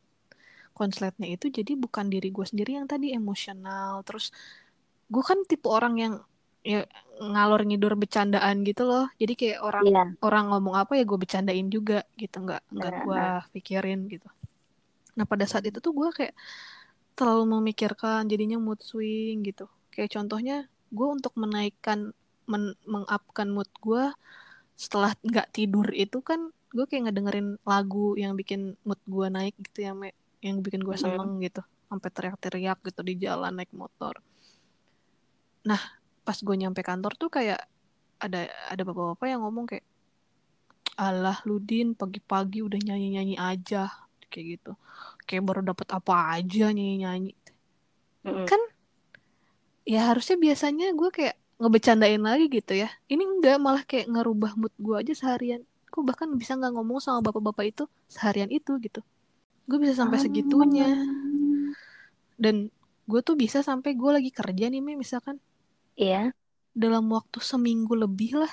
Konsletnya 0.74 1.30
itu 1.30 1.46
jadi 1.48 1.78
bukan 1.78 2.10
diri 2.10 2.34
gue 2.34 2.42
sendiri 2.42 2.74
yang 2.74 2.90
tadi 2.90 3.14
emosional. 3.14 4.02
Terus 4.02 4.34
gue 5.06 5.22
kan 5.22 5.46
tipe 5.46 5.70
orang 5.70 5.94
yang 5.96 6.14
ya 6.66 6.82
ngalor 7.22 7.62
ngidur 7.62 7.94
bercandaan 7.94 8.66
gitu 8.66 8.82
loh. 8.82 9.06
Jadi 9.14 9.38
kayak 9.38 9.58
orang 9.62 9.84
iya. 9.86 10.04
orang 10.26 10.44
ngomong 10.50 10.74
apa 10.74 10.98
ya 10.98 11.06
gue 11.06 11.18
bercandain 11.22 11.70
juga 11.70 12.02
gitu. 12.18 12.42
Nggak 12.42 12.62
nggak 12.74 12.92
gue 13.06 13.22
pikirin 13.54 14.10
gitu. 14.10 14.26
Nah 15.16 15.24
pada 15.24 15.46
saat 15.46 15.64
itu 15.64 15.78
tuh 15.78 15.94
gue 15.94 16.10
kayak 16.10 16.34
terlalu 17.16 17.58
memikirkan 17.58 18.28
jadinya 18.28 18.60
mood 18.60 18.84
swing 18.84 19.40
gitu. 19.42 19.66
Kayak 19.88 20.20
contohnya 20.20 20.56
gue 20.92 21.08
untuk 21.08 21.32
menaikkan 21.34 22.12
men 22.46 22.76
mengupkan 22.86 23.48
mood 23.50 23.66
gue 23.82 24.12
setelah 24.76 25.16
nggak 25.24 25.50
tidur 25.56 25.88
itu 25.96 26.20
kan 26.20 26.52
gue 26.70 26.84
kayak 26.84 27.08
ngedengerin 27.08 27.56
lagu 27.64 28.14
yang 28.20 28.36
bikin 28.36 28.76
mood 28.84 29.00
gue 29.08 29.26
naik 29.32 29.56
gitu 29.56 29.88
ya 29.88 29.92
me 29.96 30.12
yang 30.44 30.60
bikin 30.60 30.84
gue 30.84 30.94
seneng 30.94 31.40
mm. 31.40 31.42
gitu. 31.48 31.64
Sampai 31.88 32.12
teriak-teriak 32.12 32.78
gitu 32.84 33.00
di 33.00 33.16
jalan 33.16 33.56
naik 33.56 33.72
motor. 33.72 34.20
Nah 35.64 35.80
pas 36.20 36.36
gue 36.36 36.56
nyampe 36.58 36.84
kantor 36.84 37.16
tuh 37.16 37.32
kayak 37.32 37.64
ada 38.20 38.48
ada 38.68 38.82
bapak-bapak 38.84 39.26
yang 39.28 39.40
ngomong 39.40 39.64
kayak 39.64 39.86
alah 40.96 41.38
Ludin 41.44 41.92
pagi-pagi 41.92 42.64
udah 42.64 42.80
nyanyi-nyanyi 42.80 43.36
aja 43.36 43.92
kayak 44.32 44.60
gitu 44.60 44.72
kayak 45.26 45.42
baru 45.44 45.60
dapat 45.66 45.88
apa 45.90 46.38
aja 46.38 46.70
nyanyi-nyanyi 46.70 47.34
Mm-mm. 48.26 48.46
kan 48.46 48.58
ya 49.86 50.10
harusnya 50.10 50.34
biasanya 50.34 50.90
gue 50.98 51.10
kayak 51.14 51.36
ngebecandain 51.56 52.20
lagi 52.20 52.46
gitu 52.52 52.76
ya. 52.76 52.90
Ini 53.08 53.22
enggak 53.24 53.56
malah 53.62 53.84
kayak 53.86 54.12
ngerubah 54.12 54.52
mood 54.60 54.74
gue 54.76 54.96
aja 54.98 55.12
seharian. 55.16 55.64
Gue 55.88 56.02
bahkan 56.04 56.28
bisa 56.36 56.52
nggak 56.58 56.72
ngomong 56.76 57.00
sama 57.00 57.24
bapak-bapak 57.24 57.64
itu 57.72 57.84
seharian 58.10 58.50
itu 58.52 58.76
gitu. 58.82 59.00
Gue 59.64 59.78
bisa 59.80 59.96
sampai 59.96 60.20
segitunya. 60.20 60.90
Dan 62.36 62.68
gue 63.08 63.20
tuh 63.24 63.38
bisa 63.38 63.64
sampai 63.64 63.96
gue 63.96 64.10
lagi 64.10 64.30
kerja 64.34 64.68
nih 64.68 64.82
misalkan. 64.84 65.40
Iya. 65.96 66.36
dalam 66.76 67.08
waktu 67.08 67.40
seminggu 67.40 67.96
lebih 67.96 68.36
lah. 68.36 68.52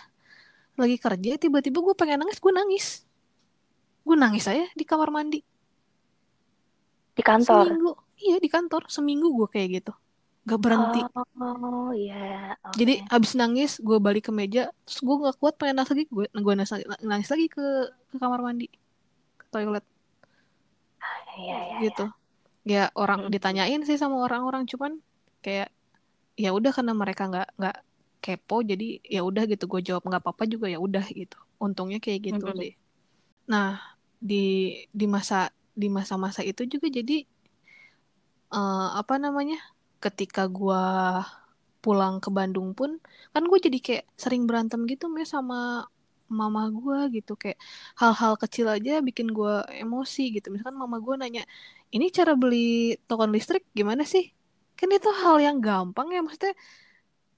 Lagi 0.79 0.95
kerja 0.95 1.35
tiba-tiba 1.35 1.83
gue 1.83 1.95
pengen 1.97 2.23
nangis 2.23 2.39
gue 2.39 2.53
nangis. 2.55 3.03
Gue 4.07 4.15
nangis 4.15 4.47
aja 4.47 4.63
di 4.71 4.87
kamar 4.87 5.11
mandi 5.11 5.43
Di 7.17 7.21
kantor. 7.29 7.67
seminggu 7.67 7.89
iya 8.23 8.35
di 8.43 8.49
kantor 8.55 8.81
seminggu 8.95 9.27
gue 9.37 9.47
kayak 9.53 9.69
gitu 9.77 9.91
gak 10.49 10.59
berhenti 10.63 10.99
Oh, 11.41 11.91
iya. 11.93 12.15
oke. 12.65 12.77
jadi 12.79 12.93
abis 13.15 13.31
nangis 13.39 13.71
gue 13.87 13.97
balik 14.05 14.23
ke 14.29 14.31
meja 14.39 14.61
terus 14.85 14.99
gue 15.05 15.15
nggak 15.21 15.35
kuat 15.41 15.53
pengen 15.59 15.75
nangis 15.77 15.91
lagi 15.93 16.05
gue 16.09 16.25
gue 16.45 16.53
nangis, 16.57 16.71
nangis 17.05 17.29
lagi 17.33 17.45
ke 17.55 17.61
ke 18.09 18.15
kamar 18.21 18.39
mandi 18.45 18.65
ke 19.39 19.45
toilet 19.53 19.85
Iya, 21.37 21.55
iya. 21.69 21.75
gitu 21.83 22.01
ya 22.73 22.79
orang 23.03 23.19
Mm. 23.25 23.31
ditanyain 23.33 23.81
sih 23.89 23.97
sama 24.01 24.17
orang-orang 24.25 24.63
cuman 24.71 24.93
kayak 25.45 25.69
ya 26.43 26.49
udah 26.57 26.71
karena 26.77 26.93
mereka 27.03 27.23
nggak 27.31 27.47
nggak 27.59 27.77
kepo 28.23 28.57
jadi 28.71 28.85
ya 29.15 29.21
udah 29.29 29.43
gitu 29.51 29.65
gue 29.71 29.81
jawab 29.87 30.03
nggak 30.09 30.23
apa-apa 30.23 30.43
juga 30.53 30.67
ya 30.73 30.79
udah 30.87 31.05
gitu 31.19 31.37
untungnya 31.65 31.99
kayak 32.05 32.21
gitu 32.33 32.45
Mm-mm. 32.47 32.57
sih 32.61 32.71
nah 33.51 33.69
di 34.29 34.35
di 34.99 35.05
masa 35.15 35.35
di 35.73 35.87
masa-masa 35.89 36.41
itu 36.45 36.61
juga 36.69 36.87
jadi 36.89 37.25
eh, 38.53 38.87
apa 39.01 39.15
namanya 39.17 39.57
ketika 40.03 40.45
gue 40.51 40.83
pulang 41.83 42.23
ke 42.23 42.29
Bandung 42.31 42.71
pun 42.77 42.95
kan 43.35 43.43
gue 43.43 43.59
jadi 43.59 43.79
kayak 43.85 44.03
sering 44.15 44.47
berantem 44.47 44.87
gitu 44.87 45.11
mes 45.11 45.27
sama 45.27 45.83
mama 46.31 46.61
gue 46.73 47.21
gitu. 47.21 47.31
Kayak 47.41 47.59
hal-hal 48.01 48.33
kecil 48.41 48.67
aja 48.75 48.91
bikin 49.07 49.27
gue 49.37 49.53
emosi 49.83 50.21
gitu. 50.35 50.49
Misalkan 50.53 50.77
mama 50.79 50.97
gue 51.05 51.13
nanya 51.21 51.43
ini 51.93 52.09
cara 52.09 52.33
beli 52.33 52.97
token 53.07 53.31
listrik 53.35 53.63
gimana 53.77 54.03
sih? 54.13 54.33
Kan 54.79 54.89
itu 54.91 55.09
hal 55.21 55.37
yang 55.45 55.57
gampang 55.61 56.07
ya 56.15 56.19
maksudnya. 56.25 56.55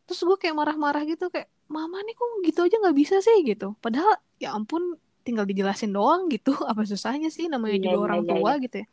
Terus 0.08 0.22
gue 0.28 0.38
kayak 0.42 0.56
marah-marah 0.60 1.04
gitu 1.10 1.26
kayak 1.34 1.50
mama 1.68 1.98
nih 2.06 2.14
kok 2.18 2.30
gitu 2.48 2.60
aja 2.66 2.76
nggak 2.82 2.98
bisa 2.98 3.16
sih? 3.26 3.38
Gitu. 3.50 3.76
Padahal 3.84 4.14
ya 4.40 4.56
ampun 4.58 4.96
tinggal 5.26 5.46
dijelasin 5.50 5.92
doang 5.98 6.22
gitu. 6.34 6.52
Apa 6.72 6.82
susahnya 6.92 7.30
sih 7.38 7.46
namanya 7.54 7.78
Iya, 7.78 7.90
juga 7.90 7.98
iya, 8.02 8.08
orang 8.08 8.22
iya, 8.22 8.34
tua 8.34 8.52
iya. 8.52 8.54
gitu 8.64 8.76
ya. 8.84 8.88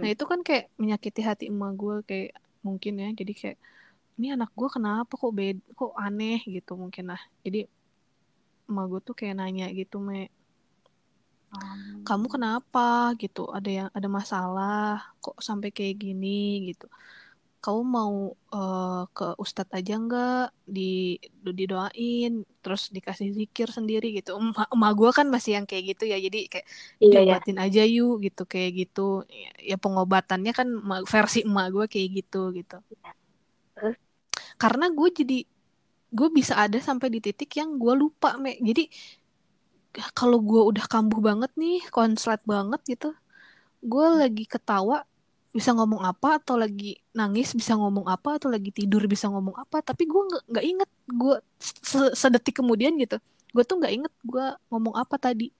Nah 0.00 0.08
Hmm. 0.08 0.12
itu 0.14 0.24
kan 0.30 0.40
kayak 0.48 0.64
menyakiti 0.82 1.20
hati 1.28 1.44
emak 1.52 1.72
gue 1.82 1.96
kayak 2.08 2.30
mungkin 2.66 2.92
ya. 3.02 3.08
Jadi 3.20 3.32
kayak 3.40 3.58
ini 4.18 4.26
anak 4.36 4.50
gue 4.58 4.68
kenapa 4.76 5.12
kok 5.22 5.32
bed 5.38 5.56
kok 5.78 5.92
aneh? 6.04 6.38
gitu 6.56 6.72
mungkin 6.82 7.04
lah. 7.12 7.20
Jadi 7.46 7.58
emak 8.68 8.84
gue 8.90 9.00
tuh 9.06 9.14
kayak 9.18 9.34
nanya 9.40 9.66
gitu 9.78 9.96
me 10.08 10.18
kamu 12.06 12.26
kenapa? 12.34 12.80
gitu. 13.22 13.40
Ada 13.56 13.68
yang 13.78 13.88
ada 13.96 14.08
masalah 14.18 15.14
kok 15.22 15.36
sampai 15.48 15.68
kayak 15.76 15.94
gini? 16.02 16.28
gitu 16.72 16.86
kamu 17.64 17.82
mau 17.98 18.14
eh, 18.56 19.02
ke 19.16 19.24
ustadz 19.42 19.74
aja 19.78 19.92
nggak? 20.04 20.42
Di 20.76 20.82
didoain 21.58 22.32
terus 22.62 22.82
dikasih 22.96 23.28
zikir 23.38 23.68
sendiri 23.76 24.06
gitu. 24.18 24.30
Emak 24.40 24.68
emak 24.74 24.92
gue 24.98 25.10
kan 25.18 25.26
masih 25.34 25.50
yang 25.56 25.66
kayak 25.70 25.84
gitu 25.96 26.04
ya. 26.12 26.16
Jadi 26.26 26.38
kayak 26.52 26.66
Iya, 27.04 27.20
iya. 27.26 27.38
diobatin 27.40 27.56
aja 27.64 27.80
yuk 27.94 28.12
gitu 28.26 28.42
kayak 28.52 28.70
gitu. 28.80 29.00
Ya, 29.42 29.50
ya 29.74 29.76
pengobatannya 29.84 30.52
kan 30.58 30.68
versi 31.12 31.38
emak 31.48 31.66
gue 31.74 31.84
kayak 31.92 32.08
gitu 32.18 32.38
gitu. 32.58 32.76
Terus? 33.76 33.96
karena 34.60 34.86
gue 34.92 35.08
jadi 35.12 35.38
gue 36.12 36.28
bisa 36.38 36.54
ada 36.64 36.78
sampai 36.80 37.08
di 37.14 37.20
titik 37.24 37.50
yang 37.60 37.70
gue 37.80 37.94
lupa 38.02 38.36
me. 38.42 38.56
Jadi 38.60 38.82
kalau 40.16 40.38
gue 40.40 40.62
udah 40.70 40.84
kambuh 40.88 41.20
banget 41.20 41.52
nih 41.60 41.84
konslet 41.92 42.40
banget 42.48 42.80
gitu 42.88 43.12
gue 43.82 44.06
lagi 44.22 44.44
ketawa 44.48 45.04
bisa 45.52 45.74
ngomong 45.76 46.02
apa 46.06 46.40
atau 46.40 46.56
lagi 46.56 47.01
nangis 47.12 47.52
bisa 47.52 47.76
ngomong 47.76 48.08
apa 48.08 48.40
atau 48.40 48.48
lagi 48.48 48.72
tidur 48.72 49.04
bisa 49.04 49.28
ngomong 49.28 49.52
apa 49.60 49.84
tapi 49.84 50.08
gue 50.08 50.22
nggak 50.28 50.42
nggak 50.50 50.64
inget. 50.64 50.90
Gue 51.08 51.34
se- 51.60 52.14
sedetik 52.16 52.60
kemudian 52.60 52.96
gitu 53.00 53.20
gue 53.52 53.64
tuh 53.68 53.76
nggak 53.76 53.92
inget 53.92 54.12
gue 54.24 54.46
ngomong 54.72 54.94
apa 54.96 55.16
tadi. 55.20 55.52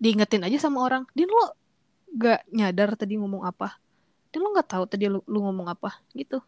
Diingetin 0.00 0.40
aja 0.48 0.56
sama 0.56 0.80
orang 0.80 1.04
din 1.12 1.28
lo 1.28 1.52
nggak 2.16 2.40
nyadar 2.56 2.88
tadi 2.96 3.20
ngomong 3.20 3.44
apa? 3.44 3.76
Din 4.32 4.40
lo 4.44 4.48
nggak 4.56 4.68
tahu 4.72 4.84
tadi 4.88 5.04
lu, 5.12 5.20
lu 5.28 5.38
ngomong 5.44 5.68
apa? 5.68 6.00
Gitu. 6.16 6.40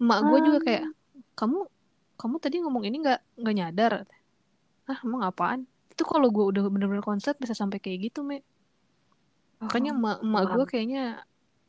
Emak 0.00 0.18
gue 0.24 0.38
juga 0.40 0.58
kayak 0.64 0.84
kamu 1.36 1.58
kamu 2.16 2.36
tadi 2.40 2.56
ngomong 2.64 2.84
ini 2.88 2.96
nggak 3.04 3.20
nggak 3.36 3.56
nyadar? 3.56 3.92
Ah 4.88 4.98
emang 5.04 5.22
apaan? 5.28 5.60
Itu 5.92 6.08
kalau 6.08 6.32
gue 6.32 6.44
udah 6.56 6.62
bener-bener 6.72 7.04
konsep 7.04 7.36
bisa 7.36 7.52
sampai 7.52 7.78
kayak 7.84 8.10
gitu 8.10 8.24
me 8.24 8.40
makanya 9.60 9.92
emak 9.92 10.16
emak 10.24 10.44
gue 10.56 10.64
kayaknya 10.72 11.04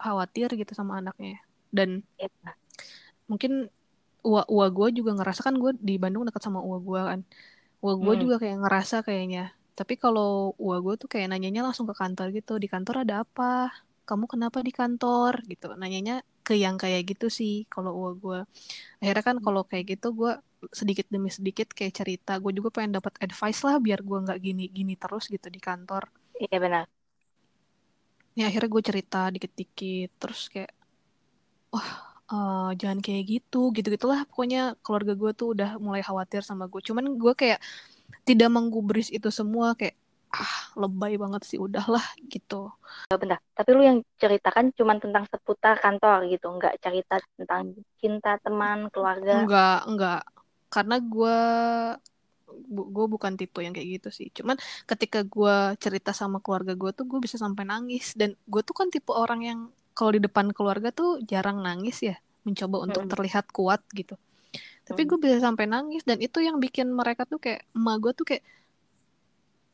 khawatir 0.04 0.50
gitu 0.62 0.74
sama 0.80 0.94
anaknya. 1.02 1.36
Dan 1.78 1.90
Iya. 2.18 2.56
mungkin 3.32 3.52
uwa 4.30 4.42
uwa 4.54 4.68
gue 4.78 4.88
juga 5.00 5.12
ngerasa 5.18 5.42
kan 5.48 5.56
gue 5.64 5.72
di 5.90 5.96
Bandung 6.04 6.24
dekat 6.28 6.44
sama 6.48 6.60
uwa 6.68 6.78
gue 6.90 7.02
kan. 7.10 7.20
Uwa 7.84 7.94
gue 8.04 8.14
Hmm. 8.14 8.22
juga 8.24 8.36
kayak 8.44 8.58
ngerasa 8.64 8.98
kayaknya. 9.08 9.44
Tapi 9.80 9.94
kalau 10.04 10.54
uwa 10.64 10.78
gue 10.86 10.94
tuh 11.02 11.10
kayak 11.14 11.28
nanyanya 11.32 11.62
langsung 11.68 11.88
ke 11.92 11.96
kantor 12.02 12.28
gitu. 12.38 12.54
Di 12.64 12.68
kantor 12.74 12.96
ada 13.06 13.16
apa? 13.26 13.72
Kamu 14.10 14.26
kenapa 14.34 14.60
di 14.68 14.72
kantor? 14.80 15.34
gitu. 15.52 15.66
Nanyanya 15.82 16.14
ke 16.48 16.54
yang 16.64 16.76
kayak 16.84 17.02
gitu 17.12 17.28
sih 17.40 17.54
kalau 17.74 17.92
uwa 18.00 18.12
gue 18.24 18.40
akhirnya 19.02 19.24
kan 19.30 19.38
kalau 19.46 19.62
kayak 19.70 19.86
gitu 19.98 20.08
gue 20.20 20.32
sedikit 20.80 21.06
demi 21.14 21.30
sedikit 21.38 21.68
kayak 21.78 21.94
cerita. 22.00 22.32
Gue 22.44 22.52
juga 22.58 22.70
pengen 22.76 22.94
dapat 23.00 23.14
advice 23.26 23.62
lah 23.68 23.76
biar 23.86 24.00
gue 24.10 24.18
nggak 24.26 24.40
gini 24.46 24.64
gini 24.78 24.94
terus 25.02 25.26
gitu 25.34 25.48
di 25.56 25.60
kantor. 25.64 26.04
Iya 26.42 26.58
benar. 26.64 27.01
Ya 28.38 28.48
akhirnya 28.48 28.70
gue 28.72 28.84
cerita 28.84 29.28
dikit-dikit 29.32 30.10
terus 30.18 30.48
kayak 30.48 30.72
wah 31.72 31.90
eh, 32.32 32.70
jangan 32.80 33.00
kayak 33.04 33.24
gitu 33.28 33.72
gitu 33.76 33.88
gitulah 33.92 34.24
pokoknya 34.28 34.80
keluarga 34.80 35.14
gue 35.16 35.32
tuh 35.36 35.48
udah 35.58 35.80
mulai 35.80 36.02
khawatir 36.04 36.42
sama 36.44 36.68
gue 36.72 36.80
cuman 36.80 37.16
gue 37.20 37.34
kayak 37.36 37.60
tidak 38.24 38.50
menggubris 38.52 39.12
itu 39.12 39.28
semua 39.32 39.76
kayak 39.76 39.96
ah 40.32 40.72
lebay 40.80 41.20
banget 41.20 41.44
sih 41.44 41.60
udahlah 41.60 42.04
gitu 42.32 42.72
Bentar. 43.12 43.44
Tapi 43.52 43.70
lu 43.76 43.84
yang 43.84 44.00
ceritakan 44.16 44.72
cuma 44.72 44.96
tentang 44.96 45.28
seputar 45.28 45.76
kantor 45.84 46.28
gitu, 46.32 46.48
nggak 46.56 46.80
cerita 46.80 47.20
tentang 47.36 47.76
cinta 48.00 48.40
teman, 48.40 48.88
keluarga. 48.88 49.44
enggak 49.44 49.80
enggak 49.88 50.22
karena 50.72 50.96
gue 51.04 51.40
gue 52.70 53.06
bukan 53.10 53.34
tipe 53.40 53.60
yang 53.66 53.74
kayak 53.74 54.02
gitu 54.02 54.10
sih. 54.14 54.28
Cuman 54.34 54.58
ketika 54.86 55.24
gue 55.26 55.56
cerita 55.82 56.12
sama 56.12 56.38
keluarga 56.44 56.74
gue 56.78 56.92
tuh 56.94 57.06
gue 57.10 57.20
bisa 57.24 57.38
sampai 57.42 57.64
nangis. 57.66 58.14
Dan 58.20 58.36
gue 58.48 58.62
tuh 58.62 58.76
kan 58.78 58.88
tipe 58.94 59.12
orang 59.14 59.42
yang 59.46 59.60
kalau 59.98 60.12
di 60.16 60.22
depan 60.24 60.52
keluarga 60.56 60.90
tuh 60.94 61.20
jarang 61.26 61.60
nangis 61.64 62.02
ya. 62.04 62.16
Mencoba 62.48 62.86
untuk 62.90 63.06
Mm-mm. 63.06 63.12
terlihat 63.12 63.46
kuat 63.54 63.82
gitu. 63.94 64.16
Tapi 64.88 65.02
gue 65.08 65.18
bisa 65.22 65.38
sampai 65.40 65.66
nangis 65.70 66.04
dan 66.04 66.18
itu 66.20 66.42
yang 66.44 66.58
bikin 66.60 66.92
mereka 66.92 67.24
tuh 67.30 67.40
kayak 67.40 67.64
emak 67.78 67.96
gue 68.04 68.12
tuh 68.18 68.26
kayak 68.28 68.44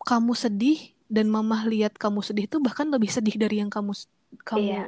kamu 0.05 0.33
sedih? 0.37 0.79
Dan 1.07 1.31
mamah 1.31 1.63
lihat 1.71 1.95
kamu 1.95 2.19
sedih 2.19 2.51
tuh 2.51 2.59
bahkan 2.59 2.87
lebih 2.91 3.07
sedih 3.07 3.39
dari 3.39 3.63
yang 3.63 3.71
kamu 3.71 3.95
kamu 4.43 4.67
Iya. 4.67 4.83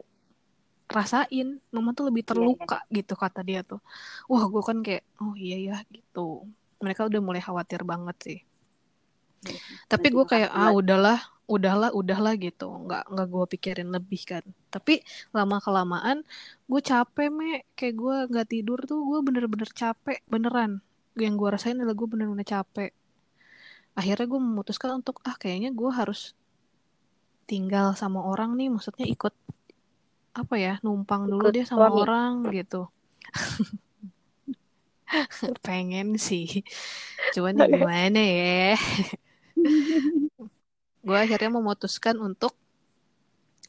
rasain. 0.91 1.47
Mama 1.71 1.89
tuh 1.97 2.11
lebih 2.11 2.23
Iya, 2.33 2.51
iya. 2.59 2.67
terluka 2.67 2.77
gitu 2.91 3.13
kata 3.15 3.39
dia 3.47 3.61
tuh. 3.63 3.79
Wah 4.31 4.43
gue 4.51 4.61
kan 4.69 4.77
kayak 4.85 5.03
oh 5.23 5.33
iya 5.39 5.55
ya 5.67 5.75
gitu 5.95 6.19
mereka 6.79 7.05
udah 7.07 7.21
mulai 7.21 7.41
khawatir 7.43 7.83
banget 7.83 8.17
sih. 8.23 8.39
Tapi 9.87 10.07
gue 10.11 10.25
kayak 10.27 10.51
ah 10.51 10.71
udahlah 10.75 11.19
udahlah 11.47 11.91
udahlah 11.95 12.33
gitu. 12.35 12.67
Nggak 12.87 13.03
nggak 13.07 13.27
gue 13.27 13.45
pikirin 13.57 13.89
lebih 13.89 14.21
kan. 14.27 14.43
Tapi 14.67 14.99
lama 15.31 15.57
kelamaan 15.63 16.23
gue 16.67 16.81
capek 16.83 17.29
me. 17.31 17.63
Kayak 17.75 17.95
gue 17.95 18.15
nggak 18.35 18.47
tidur 18.51 18.79
tuh 18.83 18.99
gue 19.03 19.19
bener-bener 19.23 19.69
capek 19.71 20.19
beneran. 20.27 20.83
Yang 21.15 21.33
gue 21.39 21.49
rasain 21.51 21.77
adalah 21.79 21.95
gue 21.95 22.07
bener-bener 22.07 22.47
capek. 22.47 22.91
Akhirnya 23.95 24.27
gue 24.27 24.39
memutuskan 24.39 24.99
untuk 24.99 25.19
ah 25.23 25.35
kayaknya 25.35 25.71
gue 25.71 25.91
harus 25.91 26.35
tinggal 27.49 27.97
sama 27.97 28.21
orang 28.21 28.53
nih 28.53 28.69
maksudnya 28.69 29.09
ikut 29.09 29.33
apa 30.37 30.55
ya 30.61 30.77
numpang 30.85 31.25
dulu 31.25 31.49
Ikut 31.49 31.53
deh 31.57 31.65
sama 31.65 31.89
suami. 31.89 31.99
orang 32.05 32.31
gitu 32.53 32.85
pengen 35.65 36.15
sih. 36.21 36.63
Cuman 37.33 37.57
ya? 37.57 37.65
gimana 37.67 38.21
ya? 38.21 38.73
Gue 41.05 41.17
akhirnya 41.17 41.49
memutuskan 41.49 42.19
untuk 42.21 42.53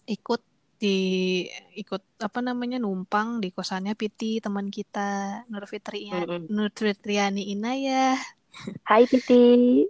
ikut 0.05 0.43
di 0.81 1.45
ikut 1.77 2.25
apa 2.25 2.41
namanya 2.41 2.81
numpang 2.81 3.37
di 3.37 3.53
kosannya 3.53 3.93
Piti 3.93 4.41
teman 4.41 4.73
kita 4.73 5.45
Nur 5.53 5.69
Fitriani. 5.69 6.49
Nur 6.49 6.73
Fitriani 6.73 7.53
Inayah. 7.53 8.17
Hai 8.89 9.05
Piti. 9.05 9.85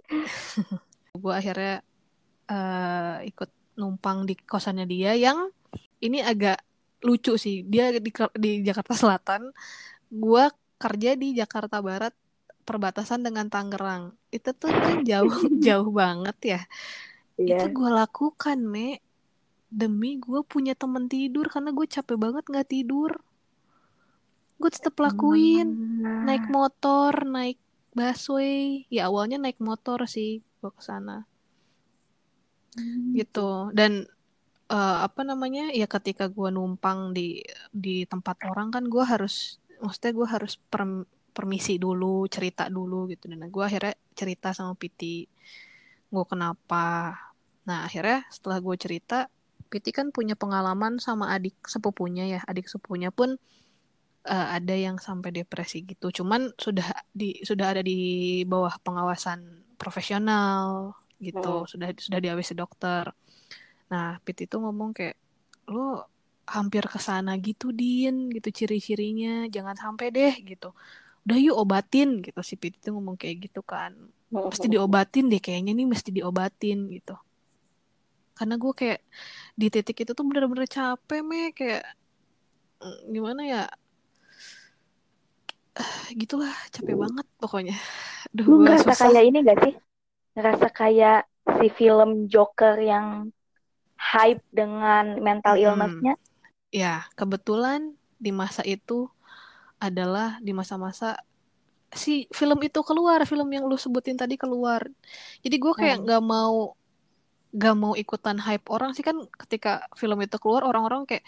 gue 1.21 1.33
akhirnya 1.33 1.79
eh, 2.51 3.17
ikut 3.31 3.49
numpang 3.79 4.27
di 4.27 4.35
kosannya 4.35 4.83
dia 4.83 5.15
yang 5.15 5.47
ini 6.03 6.19
agak 6.19 6.59
lucu 7.07 7.39
sih. 7.39 7.63
Dia 7.63 7.95
di 7.95 8.11
di 8.35 8.51
Jakarta 8.61 8.93
Selatan. 8.93 9.47
Gue 10.11 10.43
kerja 10.81 11.11
di 11.21 11.27
Jakarta 11.39 11.77
Barat 11.85 12.13
perbatasan 12.67 13.21
dengan 13.27 13.47
Tangerang. 13.53 14.03
Itu 14.33 14.49
tuh 14.57 14.73
kan 14.73 15.05
jauh 15.05 15.31
jauh 15.65 15.89
banget 15.93 16.37
ya. 16.57 16.61
Itu 17.49 17.65
Iya. 17.65 17.73
gue 17.77 17.89
lakukan 18.01 18.59
me 18.73 18.87
demi 19.71 20.19
gue 20.19 20.41
punya 20.43 20.73
temen 20.75 21.07
tidur 21.07 21.47
karena 21.53 21.71
gue 21.77 21.87
capek 21.95 22.17
banget 22.17 22.43
nggak 22.49 22.69
tidur. 22.73 23.11
Gue 24.61 24.69
tetap 24.73 24.95
lakuin. 25.05 25.67
Naik 26.27 26.45
motor 26.49 27.13
naik 27.25 27.57
busway. 27.97 28.85
Ya 28.95 29.09
awalnya 29.09 29.37
naik 29.41 29.59
motor 29.61 29.99
sih 30.09 30.41
gue 30.61 30.71
ke 30.73 30.83
sana. 30.83 31.25
Hmm. 32.71 33.11
gitu 33.19 33.67
dan 33.75 34.07
eh, 34.71 34.97
apa 35.07 35.21
namanya 35.27 35.71
ya 35.75 35.87
ketika 35.91 36.31
gue 36.31 36.49
numpang 36.55 37.11
di 37.17 37.43
di 37.75 38.07
tempat 38.07 38.37
orang 38.47 38.71
kan 38.75 38.83
gue 38.87 39.03
harus 39.03 39.59
maksudnya 39.81 40.11
gue 40.13 40.27
harus 40.29 40.53
perm- 40.69 41.09
permisi 41.33 41.81
dulu 41.81 42.29
cerita 42.29 42.69
dulu 42.69 43.09
gitu. 43.09 43.27
Dan 43.27 43.49
gue 43.49 43.63
akhirnya 43.63 43.97
cerita 44.13 44.53
sama 44.53 44.77
Piti 44.77 45.25
gue 46.11 46.25
kenapa. 46.27 47.17
Nah 47.65 47.87
akhirnya 47.87 48.23
setelah 48.29 48.61
gue 48.61 48.75
cerita 48.77 49.27
Piti 49.71 49.95
kan 49.95 50.11
punya 50.11 50.35
pengalaman 50.35 50.99
sama 50.99 51.33
adik 51.33 51.55
sepupunya 51.65 52.27
ya. 52.27 52.39
Adik 52.45 52.67
sepupunya 52.67 53.09
pun 53.09 53.39
eh, 54.27 54.47
ada 54.57 54.75
yang 54.75 54.99
sampai 54.99 55.31
depresi 55.33 55.83
gitu. 55.87 56.11
Cuman 56.11 56.53
sudah 56.59 56.85
di 57.11 57.39
sudah 57.41 57.73
ada 57.77 57.81
di 57.81 58.41
bawah 58.45 58.75
pengawasan 58.83 59.65
profesional 59.79 60.93
gitu. 61.21 61.65
Mm. 61.65 61.69
sudah 61.69 61.87
sudah 61.95 62.19
di 62.19 62.27
AWC 62.29 62.51
dokter. 62.57 63.09
Nah, 63.91 64.17
Pit 64.23 64.47
itu 64.47 64.55
ngomong 64.55 64.95
kayak, 64.95 65.19
lo 65.67 66.07
hampir 66.55 66.83
ke 66.93 66.99
sana 67.07 67.31
gitu, 67.47 67.71
Din, 67.71 68.27
gitu 68.35 68.49
ciri-cirinya. 68.57 69.47
Jangan 69.55 69.75
sampai 69.83 70.07
deh, 70.15 70.33
gitu. 70.51 70.69
Udah 71.25 71.37
yuk 71.45 71.55
obatin, 71.63 72.09
gitu. 72.25 72.39
Si 72.49 72.55
Pit 72.61 72.73
itu 72.79 72.89
ngomong 72.95 73.15
kayak 73.21 73.49
gitu 73.49 73.61
kan. 73.63 73.91
Mesti 74.31 74.67
diobatin 74.73 75.25
deh, 75.31 75.41
kayaknya 75.45 75.71
nih 75.77 75.87
mesti 75.87 76.09
diobatin, 76.11 76.79
gitu. 76.95 77.15
Karena 78.37 78.55
gue 78.57 78.73
kayak, 78.73 78.99
di 79.59 79.67
titik 79.73 79.97
itu 80.03 80.11
tuh 80.17 80.25
bener-bener 80.27 80.67
capek, 80.67 81.21
me. 81.23 81.53
Kayak, 81.57 81.83
mm, 82.83 82.99
gimana 83.15 83.41
ya, 83.47 83.63
gitulah, 86.21 86.51
capek 86.73 86.95
banget 86.99 87.25
pokoknya. 87.39 87.75
Duh, 88.35 88.47
Lu 88.47 88.55
ngerasa 88.63 88.91
susah. 88.91 89.07
kayak 89.07 89.23
ini 89.29 89.37
gak 89.47 89.59
sih? 89.63 89.73
Ngerasa 90.35 90.67
kayak 90.71 91.19
si 91.59 91.67
film 91.73 92.09
Joker 92.31 92.75
yang 92.79 93.31
hype 93.99 94.43
dengan 94.51 95.19
mental 95.21 95.55
Mm-mm. 95.55 95.61
illness-nya? 95.61 96.15
Ya, 96.71 97.03
kebetulan 97.19 97.99
di 98.15 98.31
masa 98.31 98.63
itu 98.63 99.11
adalah 99.81 100.39
di 100.45 100.51
masa-masa 100.55 101.19
si 101.93 102.27
film 102.31 102.59
itu 102.67 102.79
keluar, 102.87 103.19
film 103.29 103.47
yang 103.55 103.65
lu 103.69 103.77
sebutin 103.79 104.17
tadi 104.19 104.35
keluar. 104.39 104.83
Jadi 105.43 105.55
gue 105.63 105.73
kayak 105.75 105.97
Hmm. 105.97 106.07
nggak 106.07 106.21
mau 106.23 106.75
nggak 107.55 107.75
mau 107.81 107.93
ikutan 107.99 108.37
hype 108.45 108.65
orang 108.71 108.91
sih 108.95 109.03
kan 109.03 109.17
ketika 109.41 109.83
film 109.99 110.19
itu 110.25 110.37
keluar 110.43 110.63
orang-orang 110.69 111.03
kayak 111.09 111.23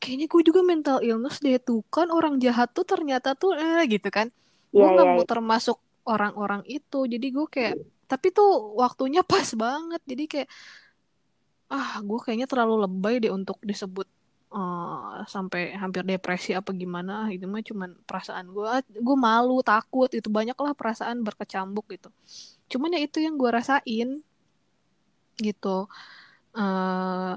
kayaknya 0.00 0.26
gue 0.32 0.42
juga 0.48 0.60
mental 0.64 0.98
illness 1.06 1.36
deh 1.44 1.56
tuh 1.60 1.80
kan 1.94 2.08
orang 2.12 2.36
jahat 2.44 2.68
tuh 2.76 2.84
ternyata 2.88 3.28
tuh 3.40 3.52
eh 3.56 3.82
gitu 3.92 4.08
kan. 4.12 4.28
Gue 4.74 4.86
Iya, 4.86 4.90
nggak 4.94 5.06
iya, 5.06 5.12
mau 5.12 5.22
iya. 5.22 5.26
termasuk 5.28 5.78
orang-orang 6.08 6.62
itu. 6.68 6.98
Jadi 7.12 7.26
gue 7.36 7.46
kayak 7.54 7.74
tapi 8.10 8.28
tuh 8.36 8.48
waktunya 8.82 9.20
pas 9.32 9.48
banget. 9.58 10.00
Jadi 10.10 10.24
kayak 10.32 10.48
ah 11.74 11.92
gue 12.08 12.18
kayaknya 12.24 12.46
terlalu 12.50 12.74
lebay 12.86 13.14
deh 13.22 13.32
untuk 13.38 13.58
disebut 13.70 14.06
eh, 14.52 15.16
sampai 15.26 15.74
hampir 15.74 16.02
depresi 16.06 16.54
apa 16.54 16.70
gimana 16.70 17.30
itu 17.34 17.46
mah 17.50 17.62
cuman 17.62 17.90
perasaan 18.06 18.46
gue 18.50 18.68
gue 19.02 19.16
malu 19.18 19.60
takut 19.66 20.10
itu 20.12 20.28
banyaklah 20.30 20.72
perasaan 20.76 21.22
berkecambuk 21.26 21.86
gitu. 21.90 22.08
Cuman 22.70 22.94
ya 22.96 23.00
itu 23.02 23.18
yang 23.22 23.34
gue 23.40 23.50
rasain 23.50 24.22
gitu. 25.40 25.88
Eh 26.56 27.36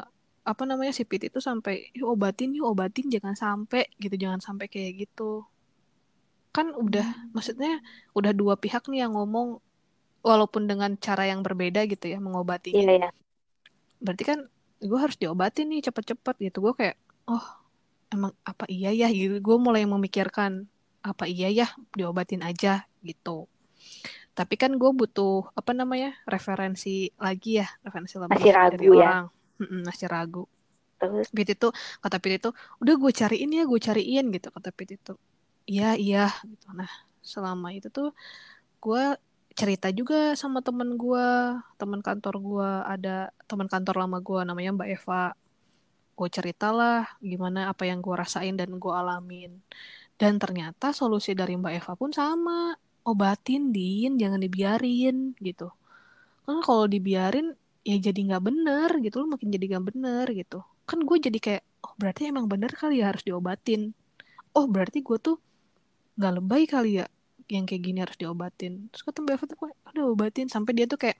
apa 0.49 0.63
namanya 0.65 0.89
si 0.89 1.05
Pit 1.05 1.29
itu 1.29 1.37
sampai 1.37 1.93
yuk 1.93 2.17
obatin 2.17 2.57
yuk 2.57 2.73
obatin 2.73 3.05
jangan 3.13 3.37
sampai 3.37 3.85
gitu 4.01 4.15
jangan 4.17 4.41
sampai 4.41 4.65
kayak 4.65 5.05
gitu. 5.05 5.45
Kan 6.49 6.73
udah 6.73 7.29
maksudnya 7.35 7.77
udah 8.17 8.33
dua 8.33 8.57
pihak 8.57 8.89
nih 8.89 9.05
yang 9.05 9.13
ngomong 9.13 9.61
walaupun 10.25 10.65
dengan 10.65 10.97
cara 10.97 11.29
yang 11.29 11.45
berbeda 11.45 11.85
gitu 11.85 12.09
ya 12.09 12.17
mengobatinya. 12.19 12.81
Iya, 12.81 12.93
iya. 13.05 13.09
berarti 13.99 14.23
kan 14.23 14.39
gue 14.79 14.99
harus 14.99 15.15
diobatin 15.19 15.67
nih 15.71 15.85
cepet-cepet 15.91 16.35
gitu. 16.39 16.57
Gue 16.65 16.73
kayak 16.75 16.95
oh 17.27 17.45
emang 18.11 18.33
apa 18.47 18.65
iya 18.71 18.89
ya? 18.95 19.07
Gitu. 19.11 19.39
Gue 19.43 19.57
mulai 19.59 19.83
memikirkan 19.85 20.65
apa 21.03 21.27
iya 21.29 21.47
ya? 21.51 21.67
Diobatin 21.95 22.41
aja 22.43 22.87
gitu. 23.03 23.47
Tapi 24.35 24.55
kan 24.55 24.71
gue 24.79 24.91
butuh 24.95 25.51
apa 25.55 25.71
namanya 25.75 26.15
referensi 26.23 27.11
lagi 27.19 27.59
ya 27.59 27.67
referensi 27.83 28.15
lebih 28.15 28.47
Masih 28.47 28.51
ragu 28.55 28.71
dari 28.75 28.87
ya? 28.87 29.11
orang. 29.11 29.23
Mm-mm, 29.59 29.81
masih 29.83 30.07
ragu. 30.07 30.43
Terus, 30.99 31.27
Pit 31.31 31.47
itu 31.55 31.67
kata 32.03 32.17
Pit 32.19 32.39
itu 32.43 32.49
udah 32.79 32.95
gue 32.95 33.11
cariin 33.11 33.51
ya 33.55 33.63
gue 33.67 33.79
cariin 33.79 34.25
gitu 34.31 34.47
kata 34.51 34.69
Pit 34.71 34.95
itu. 34.95 35.13
Iya 35.67 35.95
iya 35.99 36.25
gitu. 36.47 36.67
Nah 36.75 36.89
selama 37.19 37.75
itu 37.75 37.91
tuh 37.91 38.15
gue 38.79 39.03
cerita 39.59 39.91
juga 39.91 40.39
sama 40.39 40.63
temen 40.63 40.95
gue 40.95 41.27
teman 41.75 41.99
kantor 41.99 42.35
gue 42.39 42.71
ada 42.87 43.27
teman 43.43 43.67
kantor 43.67 44.07
lama 44.07 44.23
gue 44.23 44.39
namanya 44.47 44.71
Mbak 44.71 44.89
Eva. 44.95 45.23
Gue 46.15 46.29
ceritalah 46.31 47.19
gimana 47.19 47.67
apa 47.67 47.83
yang 47.83 47.99
gue 47.99 48.15
rasain 48.15 48.55
dan 48.55 48.71
gue 48.79 48.93
alamin. 48.95 49.59
Dan 50.15 50.39
ternyata 50.39 50.95
solusi 50.95 51.35
dari 51.35 51.59
Mbak 51.59 51.73
Eva 51.75 51.93
pun 51.99 52.15
sama. 52.15 52.71
Obatin 53.03 53.75
din 53.75 54.15
jangan 54.15 54.39
dibiarin 54.39 55.35
gitu. 55.43 55.67
Kan 56.47 56.63
kalau 56.63 56.87
dibiarin 56.87 57.51
ya 57.83 57.99
jadi 57.99 58.19
nggak 58.31 58.43
bener 58.47 58.89
gitu. 59.03 59.15
Loh 59.19 59.27
makin 59.35 59.51
jadi 59.51 59.75
nggak 59.75 59.85
bener 59.91 60.25
gitu. 60.39 60.63
Kan 60.87 61.03
gue 61.03 61.17
jadi 61.19 61.35
kayak 61.35 61.63
oh 61.83 61.93
berarti 61.99 62.31
emang 62.31 62.47
bener 62.47 62.71
kali 62.71 63.03
ya 63.03 63.11
harus 63.11 63.27
diobatin. 63.27 63.91
Oh 64.55 64.71
berarti 64.71 65.03
gue 65.03 65.19
tuh 65.19 65.35
nggak 66.15 66.33
lebay 66.39 66.63
kali 66.63 67.03
ya 67.03 67.11
yang 67.49 67.65
kayak 67.65 67.81
gini 67.81 67.99
harus 68.05 68.15
diobatin. 68.15 68.87
Terus 68.93 69.01
kata 69.01 69.25
Mbak 69.25 69.33
Eva 69.35 69.45
tuh 69.49 69.57
"Kok 69.57 69.69
udah 69.97 70.05
obatin. 70.13 70.47
Sampai 70.47 70.77
dia 70.77 70.85
tuh 70.85 71.01
kayak 71.01 71.17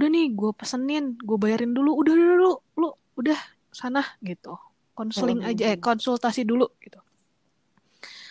udah 0.00 0.08
nih 0.08 0.26
gue 0.32 0.50
pesenin 0.56 1.14
gue 1.20 1.36
bayarin 1.36 1.76
dulu. 1.76 1.92
Udah 2.00 2.12
udah 2.16 2.36
lu 2.40 2.52
lu 2.80 2.88
udah 3.20 3.38
sana 3.70 4.02
gitu. 4.24 4.56
Konseling 4.96 5.44
aja 5.44 5.76
eh 5.76 5.78
konsultasi 5.78 6.42
dulu 6.48 6.66
gitu. 6.80 6.98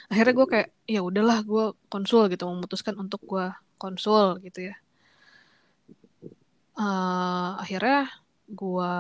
Akhirnya 0.10 0.34
gue 0.34 0.48
kayak 0.50 0.70
ya 0.90 1.00
udahlah 1.06 1.46
gue 1.46 1.66
konsul 1.88 2.28
gitu. 2.34 2.44
Memutuskan 2.50 2.98
untuk 2.98 3.22
gue 3.24 3.54
konsul 3.78 4.42
gitu 4.42 4.74
ya. 4.74 4.76
Eh, 6.78 7.52
akhirnya 7.58 8.06
gue 8.48 8.94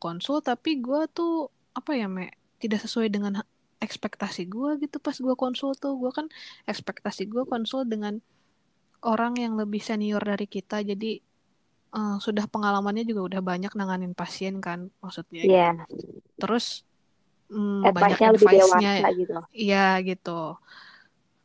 konsul 0.00 0.40
tapi 0.40 0.80
gue 0.80 1.04
tuh 1.12 1.52
apa 1.76 1.92
ya 1.94 2.08
me 2.08 2.32
tidak 2.58 2.82
sesuai 2.82 3.12
dengan 3.12 3.38
ekspektasi 3.78 4.50
gue 4.50 4.70
gitu 4.82 4.96
pas 4.98 5.14
gue 5.14 5.34
konsul 5.38 5.70
tuh 5.78 5.94
gue 6.02 6.10
kan 6.10 6.26
ekspektasi 6.66 7.30
gue 7.30 7.44
konsul 7.46 7.86
dengan 7.86 8.18
orang 9.06 9.38
yang 9.38 9.54
lebih 9.54 9.78
senior 9.78 10.18
dari 10.22 10.46
kita 10.50 10.82
jadi 10.82 11.22
eh, 11.96 12.16
sudah 12.20 12.44
pengalamannya 12.50 13.04
juga 13.06 13.22
udah 13.34 13.40
banyak 13.50 13.72
nanganin 13.78 14.12
pasien 14.18 14.58
kan 14.58 14.90
maksudnya 15.02 15.42
gitu. 15.46 15.54
Iya, 15.54 15.68
terus 16.40 16.64
mm, 17.50 17.94
banyak 17.96 18.18
advice-nya 18.18 18.92
gitu. 19.14 19.38
iya 19.54 20.02
gitu 20.02 20.58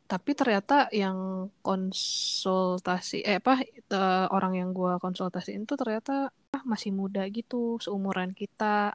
tapi 0.04 0.36
ternyata 0.36 0.92
yang 0.92 1.48
konsultasi 1.64 3.24
eh 3.24 3.40
apa 3.40 3.64
eh, 3.64 4.26
orang 4.36 4.52
yang 4.60 4.70
gua 4.76 5.00
konsultasiin 5.00 5.64
tuh 5.64 5.80
ternyata 5.80 6.28
ah, 6.54 6.62
masih 6.68 6.92
muda 6.92 7.24
gitu 7.32 7.80
seumuran 7.80 8.30
kita 8.36 8.92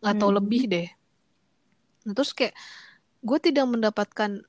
tahu 0.00 0.30
Hmm. 0.32 0.38
lebih 0.38 0.62
deh 0.70 0.88
nah, 2.06 2.14
terus 2.16 2.32
kayak 2.32 2.54
gue 3.20 3.38
tidak 3.40 3.66
mendapatkan 3.68 4.44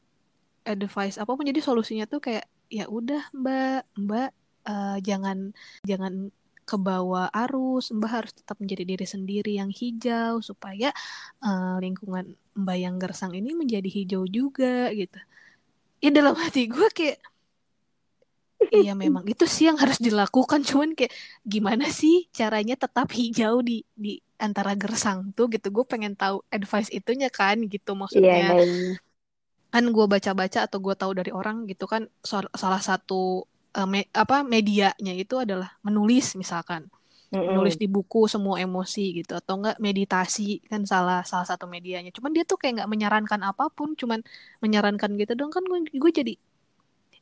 advice 0.63 1.17
apa 1.17 1.31
pun 1.33 1.43
jadi 1.43 1.59
solusinya 1.59 2.05
tuh 2.05 2.21
kayak 2.21 2.45
ya 2.71 2.87
udah 2.87 3.33
mbak 3.35 3.83
mbak 3.97 4.29
eh, 4.67 4.97
jangan 5.03 5.51
jangan 5.83 6.31
ke 6.71 6.77
bawah 6.79 7.27
arus. 7.33 7.91
Mbak 7.91 8.11
harus 8.11 8.31
tetap 8.31 8.55
menjadi 8.63 8.83
diri 8.87 9.03
sendiri 9.03 9.59
yang 9.59 9.67
hijau 9.73 10.39
supaya 10.39 10.95
eh, 11.43 11.75
lingkungan 11.83 12.37
mbak 12.55 12.77
yang 12.79 12.95
gersang 13.01 13.35
ini 13.35 13.51
menjadi 13.57 13.89
hijau 13.91 14.23
juga 14.29 14.87
gitu. 14.95 15.19
Ya 16.01 16.09
dalam 16.15 16.33
hati 16.39 16.71
gue 16.71 16.87
kayak 16.95 17.19
iya 18.71 18.93
memang 18.95 19.25
itu 19.33 19.45
sih 19.49 19.67
yang 19.67 19.75
harus 19.81 19.99
dilakukan. 19.99 20.63
Cuman 20.63 20.95
kayak 20.95 21.11
gimana 21.43 21.91
sih 21.91 22.31
caranya 22.31 22.79
tetap 22.79 23.11
hijau 23.11 23.59
di 23.59 23.83
di 23.91 24.23
antara 24.45 24.71
gersang 24.81 25.19
tuh 25.37 25.45
gitu 25.53 25.67
gue 25.75 25.85
pengen 25.91 26.13
tahu 26.21 26.35
advice 26.55 26.89
itunya 26.97 27.27
kan 27.39 27.57
gitu 27.73 27.91
Iya, 28.15 28.31
maksudnya 28.33 28.43
iya, 28.43 28.55
iya. 28.65 28.91
kan 29.73 29.83
gue 29.95 30.05
baca-baca 30.13 30.59
atau 30.67 30.77
gue 30.85 30.95
tahu 30.99 31.11
dari 31.19 31.31
orang 31.39 31.57
gitu 31.71 31.85
kan 31.93 32.03
salah 32.61 32.81
satu 32.89 33.47
eh, 33.77 33.87
me- 33.91 34.09
apa 34.11 34.35
medianya 34.43 35.13
itu 35.15 35.35
adalah 35.43 35.69
menulis 35.87 36.35
misalkan 36.41 36.81
Mm-mm. 37.33 37.49
menulis 37.49 37.75
di 37.81 37.87
buku 37.95 38.19
semua 38.33 38.57
emosi 38.65 39.01
gitu 39.23 39.33
atau 39.39 39.53
enggak 39.59 39.77
meditasi 39.87 40.41
kan 40.71 40.81
salah 40.91 41.19
salah 41.31 41.47
satu 41.51 41.65
medianya 41.75 42.09
cuman 42.17 42.31
dia 42.35 42.43
tuh 42.49 42.57
kayak 42.61 42.73
nggak 42.83 42.91
menyarankan 42.93 43.41
apa 43.49 43.65
pun 43.77 43.89
cuman 44.01 44.19
menyarankan 44.63 45.11
gitu 45.21 45.33
dong 45.39 45.51
kan 45.55 45.63
gue 45.71 45.79
gue 46.03 46.11
jadi 46.19 46.33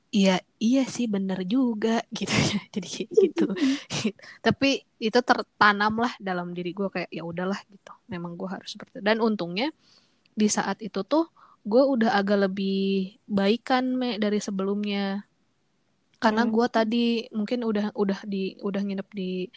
iya 0.10 0.41
iya 0.58 0.84
sih 0.89 1.06
bener 1.06 1.45
juga 1.45 2.02
gitu 2.17 2.34
ya. 2.34 2.60
Jadi 2.74 2.88
gitu. 3.13 3.45
Tapi 4.45 4.69
itu 5.00 5.19
tertanam 5.22 5.93
lah 6.04 6.13
dalam 6.19 6.52
diri 6.58 6.72
gue 6.74 6.89
kayak 6.89 7.10
ya 7.13 7.24
udahlah 7.26 7.60
gitu. 7.69 7.93
Memang 8.12 8.36
gue 8.39 8.50
harus 8.50 8.69
seperti 8.74 9.00
itu. 9.00 9.06
Dan 9.06 9.22
untungnya 9.22 9.69
di 10.34 10.48
saat 10.50 10.80
itu 10.82 11.04
tuh 11.06 11.30
gue 11.67 11.84
udah 11.84 12.15
agak 12.17 12.50
lebih 12.50 13.17
baikan 13.30 13.95
me 14.00 14.17
dari 14.17 14.39
sebelumnya. 14.41 15.26
Karena 16.19 16.43
Hmm. 16.43 16.52
gue 16.52 16.67
tadi 16.67 17.06
mungkin 17.32 17.63
udah 17.63 17.95
udah 17.95 18.19
di 18.28 18.60
udah 18.60 18.82
nginep 18.84 19.10
di 19.15 19.48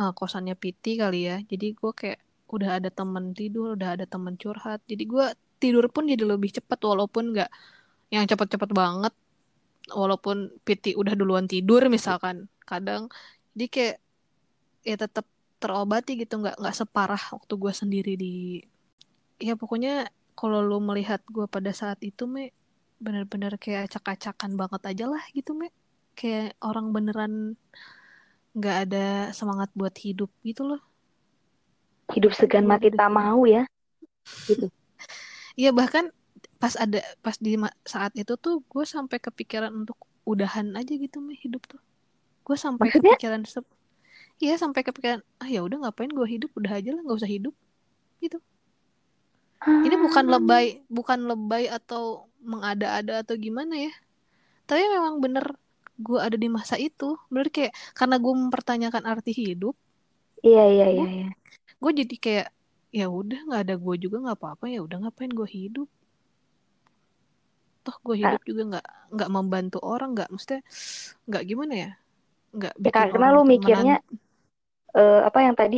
uh, 0.00 0.12
kosannya 0.16 0.54
Piti 0.56 0.96
kali 1.00 1.28
ya. 1.28 1.36
Jadi 1.44 1.66
gue 1.76 1.92
kayak 1.92 2.20
udah 2.50 2.70
ada 2.82 2.90
temen 2.90 3.32
tidur 3.36 3.76
udah 3.78 3.98
ada 3.98 4.06
temen 4.08 4.34
curhat. 4.40 4.80
Jadi 4.90 5.04
gue 5.06 5.26
tidur 5.62 5.86
pun 5.92 6.08
jadi 6.08 6.24
lebih 6.24 6.50
cepat 6.56 6.80
walaupun 6.82 7.36
nggak 7.36 7.50
yang 8.14 8.24
cepet-cepet 8.26 8.70
banget 8.74 9.14
walaupun 9.92 10.54
Piti 10.62 10.94
udah 10.94 11.14
duluan 11.18 11.44
tidur 11.50 11.86
misalkan 11.90 12.46
kadang 12.64 13.10
jadi 13.54 13.66
kayak 13.68 13.96
ya 14.86 14.96
tetap 14.96 15.26
terobati 15.60 16.16
gitu 16.16 16.40
nggak 16.40 16.56
nggak 16.56 16.76
separah 16.76 17.20
waktu 17.36 17.52
gue 17.52 17.72
sendiri 17.74 18.12
di 18.16 18.64
ya 19.36 19.58
pokoknya 19.58 20.08
kalau 20.32 20.64
lu 20.64 20.80
melihat 20.80 21.20
gue 21.28 21.44
pada 21.44 21.68
saat 21.76 22.00
itu 22.00 22.24
me 22.24 22.54
bener-bener 23.00 23.56
kayak 23.56 23.88
acak-acakan 23.88 24.60
banget 24.60 24.82
aja 24.92 25.04
lah 25.08 25.24
gitu 25.32 25.56
me. 25.56 25.72
Kayak 26.12 26.52
orang 26.60 26.92
beneran 26.92 27.56
nggak 28.52 28.76
ada 28.86 29.06
semangat 29.32 29.72
buat 29.72 29.96
hidup 29.96 30.28
gitu 30.44 30.68
loh. 30.68 30.80
Hidup 32.12 32.36
segan 32.36 32.68
mati 32.68 32.92
tak 32.92 33.10
mau 33.10 33.42
ya. 33.48 33.64
Iya 35.58 35.76
bahkan 35.76 36.08
pas 36.62 36.74
ada 36.84 37.00
pas 37.24 37.36
di 37.44 37.56
saat 37.92 38.12
itu 38.20 38.32
tuh 38.44 38.54
gue 38.72 38.84
sampai 38.94 39.18
kepikiran 39.26 39.72
untuk 39.80 39.98
udahan 40.30 40.66
aja 40.80 40.92
gitu 41.04 41.18
mah 41.26 41.36
hidup 41.44 41.62
tuh. 41.70 41.80
Gue 42.46 42.56
sampai 42.64 42.88
Maksudnya? 42.88 43.16
kepikiran 43.16 43.42
Iya 44.44 44.54
sampai 44.62 44.82
kepikiran 44.86 45.20
ah 45.42 45.48
ya 45.54 45.60
udah 45.66 45.76
ngapain 45.86 46.10
gue 46.18 46.26
hidup 46.34 46.50
udah 46.58 46.72
aja 46.78 46.90
lah 46.94 47.00
nggak 47.04 47.18
usah 47.20 47.30
hidup 47.36 47.54
gitu. 48.24 48.38
Ini 49.86 49.96
bukan 50.04 50.24
Ah, 50.24 50.34
lebay 50.34 50.66
bukan 50.96 51.20
lebay 51.30 51.64
atau 51.78 52.04
mengada-ada 52.50 53.12
atau 53.24 53.34
gimana 53.44 53.74
ya. 53.86 53.92
Tapi 54.68 54.82
memang 54.94 55.14
bener 55.24 55.46
gue 56.06 56.18
ada 56.26 56.36
di 56.44 56.48
masa 56.56 56.76
itu. 56.88 57.08
Bener 57.32 57.48
kayak 57.54 57.72
karena 57.98 58.16
gue 58.24 58.34
mempertanyakan 58.42 59.04
arti 59.12 59.32
hidup, 59.42 59.74
Iya, 60.46 60.62
iya, 60.74 60.86
iya, 60.96 60.96
gue 60.96 61.08
iya. 61.16 61.26
gue 61.82 61.92
jadi 62.00 62.14
kayak 62.24 62.48
ya 62.98 63.06
udah 63.20 63.38
nggak 63.46 63.62
ada 63.64 63.74
gue 63.84 63.94
juga 64.04 64.16
nggak 64.24 64.38
apa-apa 64.40 64.64
ya 64.74 64.80
udah 64.86 64.96
ngapain 65.06 65.32
gue 65.38 65.48
hidup 65.58 65.88
toh 67.84 67.96
gue 68.06 68.16
Ka- 68.22 68.28
hidup 68.28 68.40
juga 68.48 68.62
nggak 68.70 68.86
nggak 69.14 69.30
membantu 69.36 69.78
orang 69.92 70.08
nggak 70.14 70.28
maksudnya 70.32 70.62
nggak 71.28 71.44
gimana 71.50 71.74
ya 71.84 71.90
nggak 72.56 72.74
Ya, 72.84 72.90
karena 72.96 73.26
orang 73.26 73.34
lu 73.34 73.40
mikirnya 73.52 73.92
eh, 74.98 75.18
apa 75.28 75.38
yang 75.46 75.56
tadi 75.60 75.76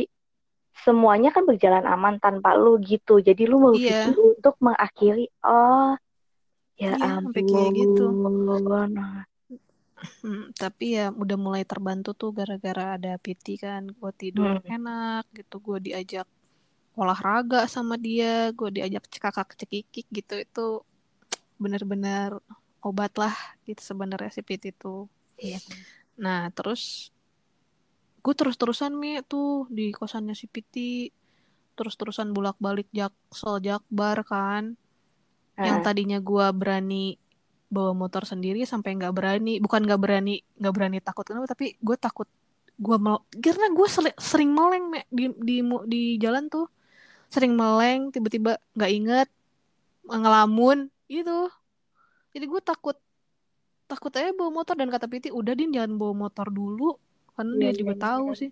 semuanya 0.85 1.29
kan 1.35 1.43
berjalan 1.49 1.85
aman 1.93 2.15
tanpa 2.23 2.49
lu 2.61 2.69
gitu. 2.91 3.11
Jadi 3.27 3.41
lu 3.51 3.55
mau 3.63 3.73
iya 3.73 3.93
berpikir 3.93 4.13
untuk 4.31 4.55
mengakhiri. 4.65 5.21
Oh, 5.47 5.87
ya 6.81 6.89
iya 6.91 7.11
sampai 7.15 7.41
kayak 7.49 7.71
gitu 7.79 8.01
ampun. 8.25 8.91
Hmm, 10.23 10.43
tapi 10.61 10.85
ya 10.97 11.05
udah 11.23 11.37
mulai 11.45 11.63
terbantu 11.71 12.09
tuh 12.21 12.29
gara-gara 12.39 12.83
ada 12.95 13.11
PT 13.23 13.45
kan 13.63 13.81
gue 13.99 14.11
tidur 14.21 14.51
Hmm. 14.51 14.73
enak 14.75 15.23
gitu 15.37 15.55
gue 15.67 15.77
diajak 15.87 16.27
olahraga 17.01 17.59
sama 17.75 17.95
dia 18.07 18.31
gue 18.59 18.69
diajak 18.77 19.03
cekakak 19.13 19.49
cekikik 19.59 20.07
gitu 20.17 20.33
itu 20.45 20.65
bener-bener 21.61 22.37
obat 22.83 23.15
lah 23.15 23.33
gitu 23.63 23.79
sebenarnya 23.79 24.29
si 24.33 24.41
PT 24.43 24.75
itu. 24.75 25.07
Iya. 25.39 25.59
nah 26.13 26.45
terus 26.53 27.09
gue 28.23 28.33
terus-terusan 28.37 28.93
mi 28.95 29.19
tuh 29.25 29.67
di 29.67 29.91
kosannya 29.91 30.37
si 30.37 30.45
Piti 30.47 31.11
terus-terusan 31.73 32.31
bolak-balik 32.31 32.87
Jaksel 32.93 33.59
Jakbar 33.65 34.23
kan. 34.23 34.77
Yang 35.57 35.77
Ah, 35.77 35.83
tadinya 35.85 36.17
gue 36.21 36.45
berani 36.53 37.17
bawa 37.73 37.97
motor 37.97 38.23
sendiri 38.29 38.61
sampai 38.69 38.93
nggak 38.97 39.13
berani 39.17 39.57
bukan 39.57 39.81
nggak 39.85 40.01
berani 40.01 40.45
nggak 40.61 40.73
berani 40.73 40.97
takut. 41.01 41.25
Kenapa? 41.25 41.51
Tapi 41.51 41.75
gue 41.81 41.97
takut 41.97 42.29
gue 42.77 42.97
mel 42.97 43.21
karena 43.37 43.69
gue 43.69 43.87
sering 44.17 44.49
meleng 44.53 44.85
Me, 44.89 45.01
di 45.09 45.29
di 45.41 45.57
di 45.89 46.01
jalan 46.21 46.47
tuh. 46.49 46.69
Sering 47.33 47.57
meleng 47.57 48.13
tiba-tiba 48.13 48.61
nggak 48.77 48.91
inget 48.93 49.29
ngelamun 50.05 50.93
gitu. 51.21 51.51
Jadi 52.33 52.45
gue 52.49 52.61
takut 52.65 52.97
takut 53.85 54.09
aja 54.15 54.33
bawa 54.33 54.63
motor. 54.63 54.73
Dan 54.73 54.89
kata 54.89 55.05
Piti 55.05 55.29
udah 55.29 55.53
din 55.53 55.69
jangan 55.69 55.93
bawa 55.99 56.27
motor 56.27 56.49
dulu. 56.49 56.97
Karena 57.37 57.53
iya, 57.57 57.71
dia 57.73 57.81
juga 57.85 57.93
iya. 57.93 58.01
tahu 58.01 58.25
sih. 58.33 58.51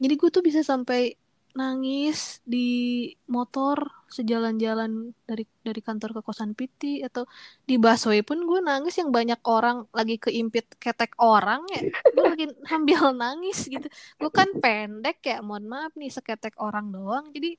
Jadi 0.00 0.14
gue 0.18 0.28
tuh 0.28 0.42
bisa 0.44 0.60
sampai 0.60 1.16
nangis 1.54 2.42
di 2.42 3.06
motor 3.30 3.78
sejalan-jalan 4.10 5.14
dari 5.22 5.46
dari 5.62 5.78
kantor 5.78 6.18
ke 6.18 6.20
kosan 6.26 6.50
Piti 6.58 6.98
atau 6.98 7.30
di 7.62 7.78
busway 7.78 8.26
pun 8.26 8.42
gue 8.44 8.60
nangis. 8.60 8.98
Yang 9.00 9.10
banyak 9.14 9.40
orang 9.46 9.86
lagi 9.94 10.16
keimpit 10.20 10.66
ketek 10.76 11.14
orang 11.22 11.64
ya 11.70 11.82
gue 12.12 12.24
lagi 12.26 12.46
sambil 12.70 13.14
nangis 13.14 13.70
gitu. 13.70 13.86
Gue 14.18 14.30
kan 14.34 14.50
pendek 14.58 15.22
ya 15.24 15.40
mohon 15.40 15.64
maaf 15.70 15.94
nih 15.94 16.10
seketek 16.10 16.58
orang 16.60 16.90
doang. 16.90 17.30
Jadi 17.32 17.56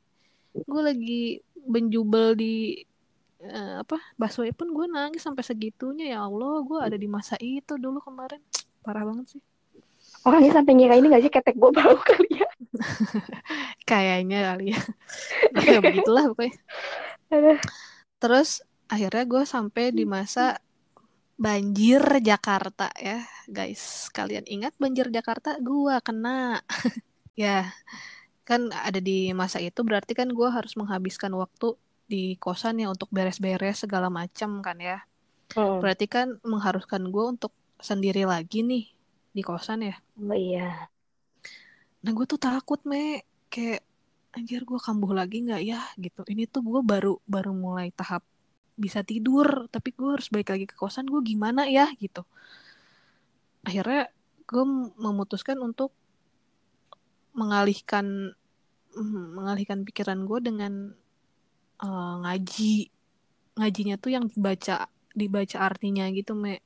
gue 0.55 0.81
lagi 0.81 1.21
benjubel 1.65 2.37
di 2.37 2.79
eh, 3.43 3.75
apa 3.81 3.97
busway 4.15 4.55
pun 4.55 4.71
gue 4.71 4.85
nangis 4.87 5.23
sampai 5.23 5.43
segitunya. 5.43 6.17
Ya 6.17 6.19
Allah 6.23 6.63
gue 6.63 6.79
ada 6.79 6.97
di 6.97 7.07
masa 7.09 7.35
itu 7.41 7.75
dulu 7.75 7.99
kemarin. 7.99 8.39
Parah 8.85 9.03
banget 9.03 9.37
sih. 9.37 9.41
Orangnya 10.25 10.57
sampai 10.57 10.73
ngira 10.73 10.97
ini 10.97 11.07
gak 11.13 11.23
sih 11.25 11.33
ketek 11.33 11.55
gue 11.57 11.71
bau 11.73 11.97
kali 12.01 12.41
ya. 12.41 12.49
kayaknya 13.89 14.53
kali 14.53 14.65
ya. 14.73 14.81
Ya 15.75 15.79
begitulah 15.81 16.31
pokoknya. 16.33 16.55
Aduh. 17.33 17.59
terus 18.15 18.63
akhirnya 18.85 19.25
gue 19.27 19.43
sampai 19.43 19.91
di 19.93 20.05
masa 20.07 20.57
banjir 21.35 22.01
Jakarta 22.23 22.89
ya. 22.97 23.21
Guys 23.45 24.09
kalian 24.09 24.47
ingat 24.49 24.73
banjir 24.81 25.11
Jakarta? 25.13 25.57
Gue 25.61 25.93
kena. 26.01 26.61
Ya 27.35 27.67
kan 28.47 28.71
ada 28.71 29.03
di 29.03 29.35
masa 29.35 29.59
itu 29.59 29.83
berarti 29.83 30.15
kan 30.15 30.31
gue 30.31 30.47
harus 30.47 30.79
menghabiskan 30.79 31.35
waktu 31.35 31.75
di 32.05 32.37
kosan 32.37 32.81
ya 32.81 32.87
untuk 32.93 33.09
beres-beres 33.09 33.85
segala 33.85 34.13
macam 34.13 34.61
kan 34.61 34.77
ya. 34.77 35.01
Hmm. 35.53 35.77
berarti 35.77 36.09
kan 36.09 36.41
mengharuskan 36.41 37.13
gue 37.13 37.25
untuk 37.37 37.53
sendiri 37.77 38.25
lagi 38.25 38.65
nih 38.65 38.89
di 39.29 39.41
kosan 39.45 39.85
ya? 39.85 39.95
Oh 40.17 40.33
iya. 40.33 40.89
nah 42.01 42.11
gue 42.13 42.25
tuh 42.25 42.41
takut 42.41 42.81
me. 42.87 43.21
Kayak 43.51 43.85
anjir 44.33 44.65
gue 44.65 44.79
kambuh 44.81 45.13
lagi 45.13 45.45
nggak 45.45 45.61
ya? 45.61 45.81
Gitu. 46.01 46.25
Ini 46.25 46.49
tuh 46.49 46.65
gue 46.65 46.81
baru 46.81 47.21
baru 47.29 47.53
mulai 47.53 47.93
tahap 47.93 48.25
bisa 48.75 49.05
tidur 49.07 49.71
tapi 49.71 49.95
gue 49.95 50.17
harus 50.17 50.27
balik 50.33 50.49
lagi 50.55 50.65
ke 50.65 50.75
kosan. 50.75 51.05
Gue 51.05 51.21
gimana 51.21 51.69
ya? 51.69 51.93
Gitu. 51.93 52.25
Akhirnya 53.63 54.09
gue 54.45 54.63
memutuskan 54.97 55.61
untuk 55.61 55.93
mengalihkan 57.35 58.33
mm, 58.95 59.25
mengalihkan 59.35 59.83
pikiran 59.83 60.23
gue 60.23 60.39
dengan 60.39 60.73
eh, 61.83 62.15
ngaji. 62.23 62.75
Ngajinya 63.55 63.95
tuh 63.95 64.11
yang 64.11 64.25
dibaca 64.27 64.87
dibaca 65.15 65.57
artinya 65.63 66.05
gitu 66.11 66.35
me. 66.35 66.59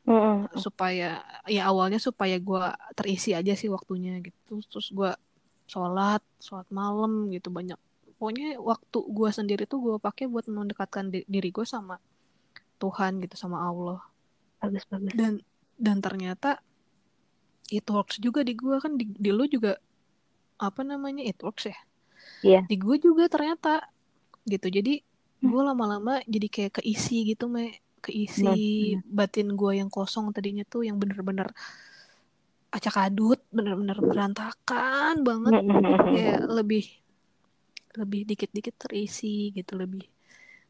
Hmm. 0.00 0.48
supaya 0.58 1.22
ya 1.46 1.70
awalnya 1.70 2.00
supaya 2.00 2.34
gue 2.40 2.64
terisi 2.98 3.30
aja 3.36 3.54
sih 3.54 3.70
waktunya 3.70 4.18
gitu. 4.18 4.58
Terus 4.66 4.90
gue 4.90 5.12
sholat 5.70 6.24
sholat 6.42 6.66
malam 6.72 7.30
gitu 7.30 7.52
banyak. 7.52 7.78
Pokoknya 8.18 8.58
waktu 8.58 8.98
gue 9.06 9.30
sendiri 9.30 9.64
tuh 9.70 9.78
gue 9.78 9.96
pakai 10.02 10.26
buat 10.26 10.50
mendekatkan 10.50 11.14
di- 11.14 11.28
diri 11.30 11.54
gue 11.54 11.62
sama 11.62 12.00
Tuhan 12.80 13.22
gitu 13.22 13.36
sama 13.38 13.62
Allah. 13.62 14.00
Bagus, 14.58 14.82
bagus. 14.90 15.14
dan 15.14 15.32
dan 15.78 16.02
ternyata 16.02 16.58
it 17.70 17.86
works 17.86 18.18
juga 18.18 18.42
di 18.42 18.58
gue 18.58 18.76
kan 18.82 18.98
di, 18.98 19.06
di 19.14 19.30
lu 19.30 19.46
juga 19.46 19.78
apa 20.58 20.80
namanya 20.82 21.22
it 21.22 21.38
works 21.40 21.70
ya? 21.70 21.78
Iya. 22.40 22.60
di 22.68 22.76
gue 22.76 22.96
juga 23.00 23.28
ternyata 23.28 23.84
gitu. 24.50 24.66
Jadi 24.68 25.06
Hmm. 25.40 25.56
gue 25.56 25.62
lama-lama 25.64 26.20
jadi 26.28 26.46
kayak 26.52 26.82
keisi 26.82 27.24
gitu 27.24 27.48
me. 27.48 27.80
Keisi 28.00 28.44
batin 29.08 29.56
gue 29.56 29.80
yang 29.80 29.88
kosong 29.88 30.32
tadinya 30.32 30.64
tuh 30.64 30.84
yang 30.84 31.00
bener-bener 31.00 31.48
acak 32.70 33.08
adut 33.08 33.40
bener-bener 33.48 33.96
berantakan 34.04 35.24
banget. 35.24 35.52
Ya 36.12 36.44
lebih 36.44 36.84
lebih 37.96 38.28
dikit-dikit 38.28 38.76
terisi 38.76 39.48
gitu 39.50 39.80
lebih 39.80 40.04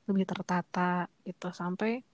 lebih 0.07 0.25
tertata 0.27 1.11
gitu. 1.27 1.51
Sampai 1.51 2.07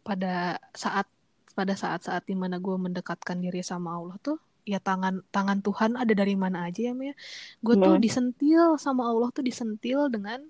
pada 0.00 0.56
saat 0.72 1.04
pada 1.52 1.74
saat-saat 1.76 2.24
di 2.24 2.32
mana 2.32 2.56
gue 2.56 2.76
mendekatkan 2.80 3.36
diri 3.42 3.60
sama 3.60 3.98
Allah 3.98 4.16
tuh 4.22 4.38
ya 4.64 4.80
tangan 4.80 5.20
tangan 5.32 5.60
Tuhan 5.60 5.96
ada 5.96 6.12
dari 6.12 6.36
mana 6.36 6.68
aja 6.68 6.92
ya 6.92 6.94
Mia 6.94 7.16
gue 7.60 7.74
tuh 7.76 7.96
Hmm. 7.96 8.04
disentil 8.04 8.76
sama 8.76 9.08
Allah 9.08 9.28
tuh 9.32 9.40
disentil 9.42 10.06
dengan 10.12 10.44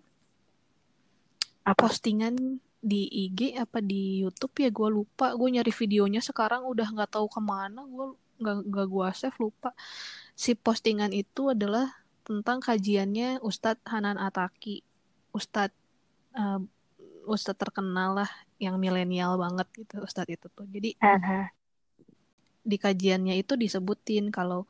Apa? 1.68 1.92
postingan 1.92 2.34
di 2.78 3.10
IG 3.10 3.58
apa 3.58 3.82
di 3.82 4.22
YouTube 4.22 4.64
ya 4.64 4.70
gue 4.70 4.88
lupa. 4.88 5.34
Gue 5.34 5.52
nyari 5.52 5.72
videonya 5.74 6.24
sekarang 6.24 6.64
udah 6.64 6.88
nggak 6.94 7.10
tahu 7.18 7.26
ke 7.28 7.40
mana. 7.42 7.84
Gue 7.84 8.16
nggak 8.38 8.56
nggak 8.70 8.86
gue 8.88 9.06
save 9.12 9.38
lupa. 9.42 9.74
Si 10.38 10.54
postingan 10.54 11.10
itu 11.12 11.52
adalah 11.52 11.90
tentang 12.22 12.62
kajiannya 12.62 13.42
Ustadz 13.42 13.84
Hanan 13.84 14.16
Ataki. 14.16 14.80
Ustadz 15.34 15.74
eh, 16.38 16.60
Ustadz 17.28 17.60
terkenal 17.60 18.24
lah 18.24 18.30
yang 18.56 18.80
milenial 18.80 19.36
banget 19.36 19.68
gitu 19.74 20.00
Ustadz 20.00 20.32
itu 20.32 20.46
tuh. 20.48 20.64
Jadi 20.70 20.96
di 22.68 22.76
kajiannya 22.76 23.34
itu 23.36 23.58
disebutin 23.58 24.30
kalau 24.30 24.64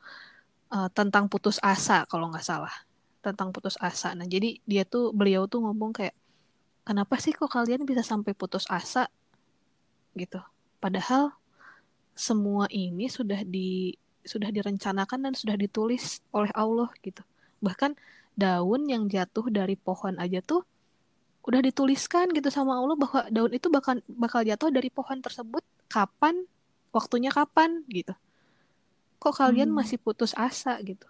eh, 0.73 0.89
tentang 0.91 1.29
putus 1.29 1.61
asa 1.61 2.09
kalau 2.09 2.27
nggak 2.33 2.43
salah. 2.43 2.73
Tentang 3.21 3.53
putus 3.53 3.77
asa. 3.77 4.17
Nah 4.17 4.25
jadi 4.25 4.57
dia 4.65 4.83
tuh 4.83 5.13
beliau 5.13 5.45
tuh 5.45 5.61
ngomong 5.61 5.93
kayak 5.93 6.15
kenapa 6.89 7.21
sih 7.21 7.37
kok 7.37 7.53
kalian 7.53 7.85
bisa 7.85 8.01
sampai 8.01 8.33
putus 8.33 8.65
asa 8.65 9.05
gitu? 10.17 10.41
Padahal 10.81 11.37
semua 12.17 12.65
ini 12.73 13.05
sudah 13.05 13.45
di 13.45 13.93
sudah 14.25 14.49
direncanakan 14.49 15.29
dan 15.29 15.33
sudah 15.37 15.53
ditulis 15.53 16.25
oleh 16.33 16.49
Allah 16.57 16.89
gitu. 17.05 17.21
Bahkan 17.61 17.93
daun 18.33 18.89
yang 18.89 19.05
jatuh 19.05 19.53
dari 19.53 19.77
pohon 19.77 20.17
aja 20.17 20.41
tuh 20.41 20.65
udah 21.45 21.61
dituliskan 21.61 22.33
gitu 22.33 22.49
sama 22.49 22.81
Allah 22.81 22.97
bahwa 22.97 23.21
daun 23.29 23.53
itu 23.53 23.69
bakal 23.69 24.01
bakal 24.09 24.41
jatuh 24.41 24.73
dari 24.73 24.89
pohon 24.89 25.21
tersebut 25.21 25.61
kapan 25.93 26.41
waktunya 26.89 27.29
kapan 27.29 27.85
gitu. 27.93 28.17
Kok 29.21 29.45
kalian 29.45 29.69
Hmm. 29.69 29.77
masih 29.77 30.01
putus 30.01 30.33
asa 30.33 30.81
gitu? 30.81 31.05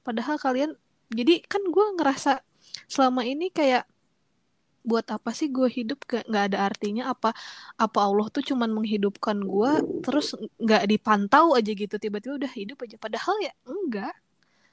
Padahal 0.00 0.40
kalian 0.40 0.72
jadi 1.12 1.44
kan 1.44 1.60
gue 1.68 1.86
ngerasa 2.00 2.40
selama 2.88 3.28
ini 3.28 3.52
kayak 3.52 3.89
buat 4.90 5.06
apa 5.14 5.30
sih 5.30 5.46
gue 5.54 5.70
hidup? 5.70 6.02
Gak 6.10 6.26
nggak 6.26 6.44
ada 6.50 6.58
artinya 6.66 7.02
apa 7.14 7.30
apa 7.78 7.98
Allah 8.02 8.26
tuh 8.34 8.42
cuman 8.42 8.70
menghidupkan 8.74 9.38
gue 9.38 9.72
terus 10.02 10.34
nggak 10.58 10.82
dipantau 10.90 11.54
aja 11.54 11.70
gitu 11.70 11.94
tiba-tiba 12.02 12.34
udah 12.42 12.52
hidup 12.58 12.78
aja. 12.82 12.96
Padahal 12.98 13.36
ya 13.38 13.52
enggak. 13.62 14.14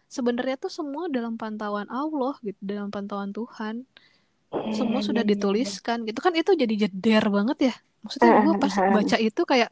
Sebenarnya 0.10 0.58
tuh 0.58 0.72
semua 0.74 1.06
dalam 1.12 1.38
pantauan 1.38 1.86
Allah 1.94 2.34
gitu 2.42 2.58
dalam 2.66 2.90
pantauan 2.90 3.30
Tuhan. 3.30 3.86
Semua 4.74 5.04
Iya, 5.04 5.08
sudah 5.14 5.24
dituliskan 5.28 6.08
gitu. 6.08 6.20
Kan 6.24 6.34
itu 6.34 6.52
jadi 6.58 6.74
jeder 6.88 7.24
banget 7.30 7.58
ya. 7.70 7.76
Maksudnya 8.02 8.42
gue 8.42 8.56
pas 8.58 8.74
baca 8.96 9.18
itu 9.22 9.42
kayak 9.44 9.70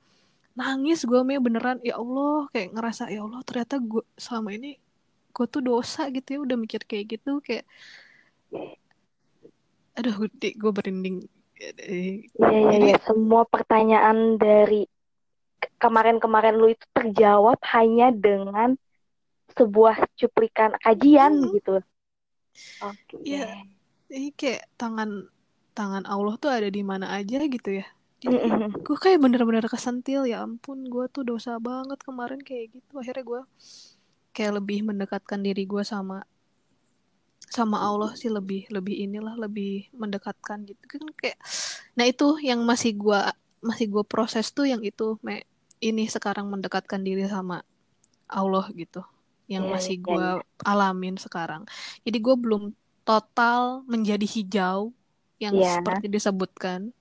nangis 0.56 1.04
gue 1.04 1.20
me 1.28 1.36
beneran 1.36 1.84
ya 1.84 2.00
Allah 2.00 2.48
kayak 2.56 2.72
ngerasa 2.72 3.12
ya 3.12 3.28
Allah 3.28 3.44
ternyata 3.44 3.76
gue 3.84 4.04
selama 4.16 4.56
ini 4.56 4.80
gue 5.36 5.46
tuh 5.52 5.60
dosa 5.60 6.08
gitu 6.16 6.28
ya 6.32 6.40
udah 6.48 6.58
mikir 6.64 6.82
kayak 6.88 7.20
gitu 7.20 7.44
kayak 7.44 7.68
aduh 9.96 10.16
gue 10.38 10.72
berinding 10.72 11.24
Iya, 11.56 11.72
iya, 12.36 12.78
iya. 12.84 12.98
Semua 13.08 13.48
pertanyaan 13.48 14.36
dari 14.36 14.84
ke- 15.56 15.72
kemarin-kemarin 15.80 16.60
lu 16.60 16.76
itu 16.76 16.84
terjawab 16.92 17.56
hanya 17.72 18.12
dengan 18.12 18.76
sebuah 19.56 20.04
cuplikan 20.20 20.76
kajian 20.84 21.32
Hmm. 21.40 21.56
gitu. 21.56 21.80
Oke. 22.84 23.16
Iya. 23.24 23.56
ini 24.12 24.32
kayak 24.36 24.68
tangan 24.78 25.28
tangan 25.76 26.06
Allah 26.08 26.36
tuh 26.40 26.52
ada 26.54 26.70
di 26.72 26.86
mana 26.86 27.10
aja 27.12 27.42
gitu 27.42 27.74
ya 27.74 27.84
jadi 28.22 28.38
Mm-mm. 28.38 28.86
gue 28.86 28.98
kayak 29.02 29.20
bener-bener 29.20 29.66
kesentil 29.68 30.24
ya 30.30 30.46
ampun 30.46 30.88
gue 30.88 31.10
tuh 31.12 31.26
dosa 31.26 31.58
banget 31.60 32.00
kemarin 32.06 32.40
kayak 32.40 32.80
gitu 32.80 33.02
akhirnya 33.02 33.26
gue 33.26 33.42
kayak 34.32 34.62
lebih 34.62 34.86
mendekatkan 34.88 35.42
diri 35.42 35.66
gue 35.68 35.84
sama 35.84 36.24
sama 37.50 37.78
Allah 37.82 38.12
sih 38.18 38.30
lebih 38.32 38.68
lebih 38.74 38.96
inilah 39.08 39.36
lebih 39.40 39.90
mendekatkan 39.96 40.66
gitu 40.70 40.84
kan 40.88 41.04
kayak 41.20 41.38
nah 41.98 42.06
itu 42.08 42.38
yang 42.44 42.62
masih 42.66 42.96
gue 42.98 43.20
masih 43.64 43.88
gue 43.94 44.04
proses 44.06 44.52
tuh 44.54 44.66
yang 44.70 44.82
itu 44.86 45.18
me 45.26 45.44
ini 45.84 46.08
sekarang 46.10 46.48
mendekatkan 46.50 47.02
diri 47.04 47.26
sama 47.30 47.62
Allah 48.30 48.66
gitu 48.74 49.04
yang 49.52 49.66
Iya, 49.66 49.74
masih 49.74 49.96
iya, 50.02 50.02
gue 50.02 50.28
alamin 50.66 51.16
sekarang 51.22 51.64
jadi 52.06 52.18
gue 52.22 52.36
belum 52.38 52.64
total 53.06 53.86
menjadi 53.86 54.26
hijau 54.26 54.94
yang 55.38 55.56
Iya. 55.56 55.68
seperti 55.68 56.10
disebutkan 56.10 56.94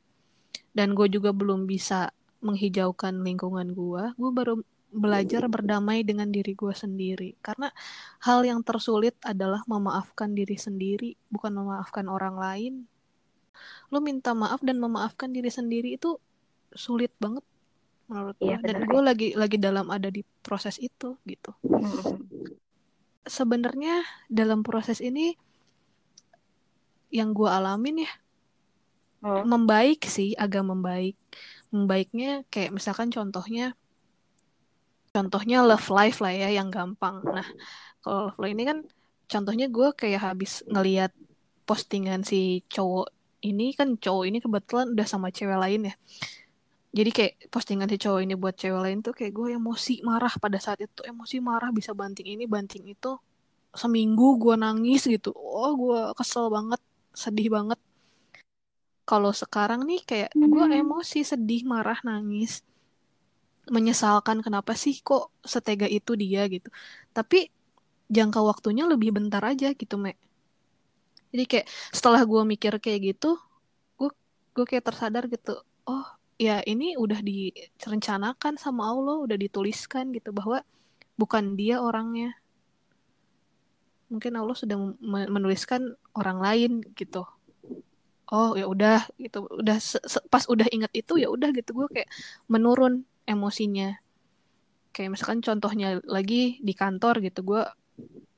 dan 0.77 0.93
gue 0.99 1.07
juga 1.09 1.31
belum 1.33 1.65
bisa 1.71 2.11
menghijaukan 2.45 3.25
lingkungan 3.25 3.73
gue 3.73 4.03
gue 4.21 4.31
baru 4.35 4.55
belajar 4.95 5.51
berdamai 5.51 6.07
dengan 6.07 6.31
diri 6.31 6.55
gue 6.55 6.71
sendiri. 6.71 7.35
Karena 7.43 7.69
hal 8.23 8.47
yang 8.47 8.63
tersulit 8.63 9.19
adalah 9.27 9.67
memaafkan 9.67 10.31
diri 10.33 10.55
sendiri 10.55 11.19
bukan 11.29 11.51
memaafkan 11.51 12.07
orang 12.07 12.39
lain. 12.39 12.75
Lo 13.91 13.99
minta 13.99 14.33
maaf 14.33 14.63
dan 14.63 14.79
memaafkan 14.79 15.35
diri 15.35 15.51
sendiri 15.51 15.99
itu 15.99 16.17
sulit 16.75 17.11
banget 17.19 17.43
menurut 18.05 18.37
gue 18.37 18.53
Iya, 18.53 18.59
dan 18.61 18.85
gue 18.85 19.03
lagi 19.03 19.29
lagi 19.35 19.57
dalam 19.59 19.91
ada 19.91 20.09
di 20.13 20.23
proses 20.45 20.79
itu 20.79 21.19
gitu. 21.27 21.51
Sebenarnya 23.27 24.05
dalam 24.31 24.63
proses 24.63 25.01
ini 25.03 25.35
yang 27.11 27.35
gue 27.35 27.47
alamin 27.51 28.07
ya 28.07 28.13
Oh. 29.25 29.41
membaik 29.41 30.05
sih 30.05 30.37
agak 30.37 30.69
membaik. 30.69 31.17
Membaiknya 31.73 32.45
kayak 32.53 32.77
misalkan 32.77 33.09
contohnya 33.09 33.73
contohnya 35.15 35.63
love 35.63 35.89
life 35.95 36.19
lah 36.19 36.35
ya 36.35 36.49
yang 36.51 36.75
gampang. 36.75 37.23
Nah 37.23 37.47
kalau 38.03 38.35
love 38.35 38.39
life 38.43 38.55
ini 38.59 38.65
kan 38.67 38.79
contohnya 39.31 39.67
gue 39.71 39.89
kayak 39.95 40.21
habis 40.27 40.67
ngeliat 40.67 41.15
postingan 41.65 42.27
si 42.27 42.67
cowok 42.67 43.09
ini 43.47 43.73
kan 43.79 43.95
cowok 43.95 44.25
ini 44.27 44.39
kebetulan 44.43 44.87
udah 44.93 45.07
sama 45.07 45.31
cewek 45.31 45.55
lain 45.55 45.81
ya. 45.89 45.95
Jadi 46.95 47.11
kayak 47.11 47.33
postingan 47.51 47.87
si 47.91 47.97
cowok 48.03 48.21
ini 48.27 48.35
buat 48.35 48.59
cewek 48.59 48.81
lain 48.83 48.99
tuh 49.07 49.15
kayak 49.15 49.33
gue 49.39 49.49
emosi 49.55 50.03
marah 50.03 50.35
pada 50.43 50.59
saat 50.59 50.83
itu 50.83 51.01
emosi 51.07 51.39
marah 51.39 51.71
bisa 51.71 51.95
banting 51.95 52.35
ini 52.35 52.45
banting 52.51 52.85
itu. 52.91 53.15
Seminggu 53.75 54.39
gue 54.43 54.55
nangis 54.59 55.07
gitu. 55.07 55.31
Oh 55.35 55.73
gue 55.79 56.01
kesel 56.19 56.51
banget 56.51 56.83
sedih 57.15 57.55
banget. 57.55 57.79
Kalau 59.05 59.31
sekarang 59.31 59.87
nih 59.87 60.01
kayak 60.03 60.31
gue 60.35 60.65
Hmm. 60.65 60.81
emosi 60.83 61.23
sedih 61.23 61.63
marah 61.69 61.99
nangis 62.03 62.65
menyesalkan 63.71 64.45
kenapa 64.45 64.73
sih 64.77 65.01
kok 65.01 65.33
setega 65.45 65.89
itu 65.89 66.13
dia 66.19 66.45
gitu. 66.49 66.69
Tapi 67.17 67.49
jangka 68.13 68.41
waktunya 68.45 68.85
lebih 68.85 69.17
bentar 69.17 69.41
aja 69.45 69.73
gitu 69.73 69.97
Mek. 69.97 70.17
Jadi 71.35 71.45
kayak 71.51 71.67
setelah 71.91 72.23
gue 72.23 72.43
mikir 72.47 72.79
kayak 72.79 73.01
gitu 73.15 73.41
gue 73.99 74.11
gue 74.55 74.65
kayak 74.71 74.87
tersadar 74.87 75.27
gitu 75.27 75.59
oh 75.91 76.07
ya 76.39 76.63
ini 76.63 76.95
udah 76.95 77.19
direncanakan 77.23 78.55
sama 78.59 78.87
Allah 78.91 79.19
udah 79.23 79.35
dituliskan 79.39 80.15
gitu 80.15 80.31
bahwa 80.31 80.63
bukan 81.19 81.59
dia 81.59 81.83
orangnya. 81.83 82.35
Mungkin 84.13 84.33
Allah 84.39 84.55
sudah 84.55 84.77
men- 85.03 85.31
menuliskan 85.33 85.97
orang 86.15 86.39
lain 86.39 86.73
gitu. 86.95 87.27
Oh 88.31 88.55
ya 88.55 88.67
udah 88.71 89.11
gitu. 89.19 89.47
Udah 89.51 89.79
pas 90.31 90.45
udah 90.47 90.67
inget 90.71 90.93
itu 90.95 91.19
ya 91.19 91.29
udah 91.31 91.51
gitu. 91.51 91.71
Gue 91.75 91.89
kayak 91.91 92.11
menurun 92.47 93.03
emosinya. 93.25 93.99
Kayak 94.95 95.11
misalkan 95.19 95.41
contohnya 95.43 95.99
lagi 96.07 96.63
di 96.63 96.73
kantor 96.77 97.19
gitu 97.25 97.43
gue 97.43 97.63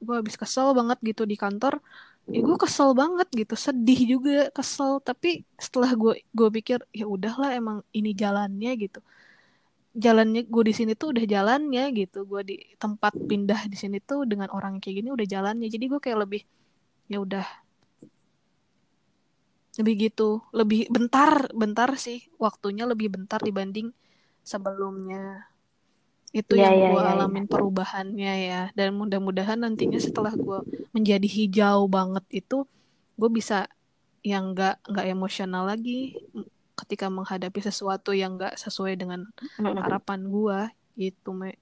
gue 0.00 0.14
habis 0.16 0.36
kesel 0.38 0.72
banget 0.76 0.98
gitu 1.02 1.24
di 1.24 1.34
kantor 1.34 1.80
ya 2.26 2.40
gue 2.42 2.56
kesel 2.58 2.90
banget 2.96 3.28
gitu 3.32 3.54
sedih 3.54 4.00
juga 4.18 4.50
kesel. 4.50 4.98
Tapi 5.02 5.46
setelah 5.58 5.92
gue 5.94 6.22
gue 6.32 6.48
pikir 6.62 6.82
ya 6.90 7.06
udahlah 7.06 7.54
emang 7.54 7.78
ini 7.94 8.10
jalannya 8.16 8.72
gitu. 8.80 9.00
Jalannya 9.96 10.44
gue 10.44 10.62
di 10.68 10.74
sini 10.76 10.92
tuh 10.98 11.14
udah 11.16 11.24
jalannya 11.24 11.84
gitu. 11.94 12.26
Gue 12.28 12.42
di 12.44 12.56
tempat 12.76 13.16
pindah 13.16 13.68
di 13.70 13.76
sini 13.78 13.98
tuh 14.02 14.28
dengan 14.28 14.50
orang 14.52 14.80
kayak 14.82 15.02
gini 15.04 15.08
udah 15.12 15.26
jalannya. 15.28 15.68
Jadi 15.70 15.84
gue 15.88 16.00
kayak 16.02 16.18
lebih 16.26 16.42
ya 17.12 17.18
udah. 17.22 17.46
Lebih 19.76 19.94
gitu. 20.10 20.40
Lebih 20.52 20.88
bentar 20.92 21.48
bentar 21.52 21.90
sih. 21.96 22.26
Waktunya 22.40 22.84
lebih 22.88 23.12
bentar 23.12 23.40
dibanding 23.40 23.92
sebelumnya. 24.46 25.50
Itu 26.30 26.54
Iya, 26.54 26.70
yang 26.70 26.74
iya, 26.78 26.88
gue 26.94 27.02
iya, 27.02 27.10
iya. 27.10 27.16
alamin 27.18 27.46
perubahannya 27.50 28.34
ya. 28.46 28.62
Dan 28.78 28.94
mudah-mudahan 28.94 29.58
nantinya 29.58 29.98
setelah 29.98 30.30
gue 30.30 30.62
menjadi 30.94 31.26
hijau 31.26 31.90
banget 31.90 32.22
itu 32.30 32.62
gue 33.18 33.30
bisa 33.32 33.66
yang 34.22 34.54
nggak 34.54 34.82
nggak 34.86 35.06
emosional 35.10 35.66
lagi 35.66 36.18
ketika 36.76 37.08
menghadapi 37.08 37.60
sesuatu 37.62 38.12
yang 38.12 38.36
nggak 38.36 38.54
sesuai 38.60 38.94
dengan 38.94 39.26
harapan 39.58 40.28
gue 40.28 40.60
gitu 41.10 41.32
me. 41.34 41.56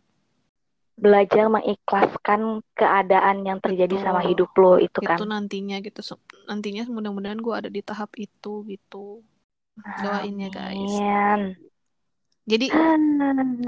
Belajar 0.94 1.50
mengikhlaskan 1.50 2.62
keadaan 2.78 3.42
yang 3.42 3.58
terjadi 3.58 3.98
Betul. 3.98 4.06
sama 4.06 4.20
hidup 4.22 4.50
lo 4.54 4.78
itu 4.78 4.98
kan? 5.02 5.18
itu 5.18 5.24
nantinya 5.26 5.76
gitu 5.82 6.00
nantinya 6.46 6.86
mudah-mudahan 6.86 7.40
gue 7.42 7.54
ada 7.54 7.70
di 7.70 7.82
tahap 7.82 8.14
itu 8.14 8.62
gitu. 8.66 9.22
Doain 10.02 10.34
ya 10.38 10.50
guys. 10.54 10.94
Amin. 11.02 11.58
Jadi 12.44 12.66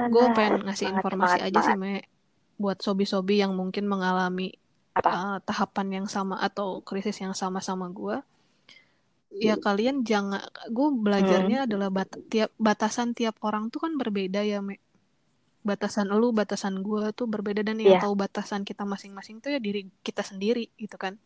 gue 0.07 0.27
pengen 0.33 0.65
ngasih 0.69 0.87
Semangat, 0.89 1.01
informasi 1.01 1.37
semangat, 1.41 1.49
aja 1.53 1.61
sih 1.65 1.77
me 1.77 1.93
buat 2.57 2.79
sobi-sobi 2.81 3.41
yang 3.41 3.53
mungkin 3.53 3.85
mengalami 3.85 4.57
Apa? 4.93 5.09
uh, 5.13 5.39
tahapan 5.45 6.01
yang 6.03 6.07
sama 6.09 6.41
atau 6.41 6.81
krisis 6.81 7.21
yang 7.21 7.37
sama 7.37 7.61
sama 7.61 7.89
gue 7.89 8.21
ya 9.37 9.61
kalian 9.61 10.01
jangan 10.01 10.41
gue 10.73 10.89
belajarnya 10.97 11.69
adalah 11.69 11.93
bat- 11.93 12.17
tiap 12.33 12.49
batasan 12.57 13.13
tiap 13.13 13.37
orang 13.45 13.69
tuh 13.69 13.85
kan 13.85 13.93
berbeda 14.01 14.41
ya 14.41 14.65
me 14.65 14.81
batasan 15.61 16.09
lu 16.09 16.33
batasan 16.33 16.81
gue 16.81 17.11
tuh 17.13 17.27
berbeda 17.27 17.61
dan 17.61 17.77
yang 17.77 17.99
Iya. 17.99 18.07
tahu 18.07 18.15
batasan 18.17 18.63
kita 18.63 18.87
masing-masing 18.87 19.43
tuh 19.43 19.53
ya 19.53 19.61
diri 19.61 19.91
kita 20.01 20.23
sendiri 20.25 20.71
gitu 20.79 20.97
kan 20.97 21.19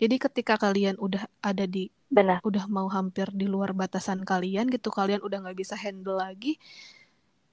jadi 0.00 0.16
ketika 0.16 0.54
kalian 0.56 0.96
udah 1.00 1.26
ada 1.42 1.64
di 1.66 1.90
benar. 2.08 2.38
udah 2.46 2.64
mau 2.70 2.86
hampir 2.86 3.28
di 3.34 3.50
luar 3.50 3.74
batasan 3.74 4.22
kalian 4.22 4.70
gitu 4.70 4.88
kalian 4.94 5.20
udah 5.22 5.42
nggak 5.42 5.58
bisa 5.58 5.74
handle 5.74 6.18
lagi 6.18 6.58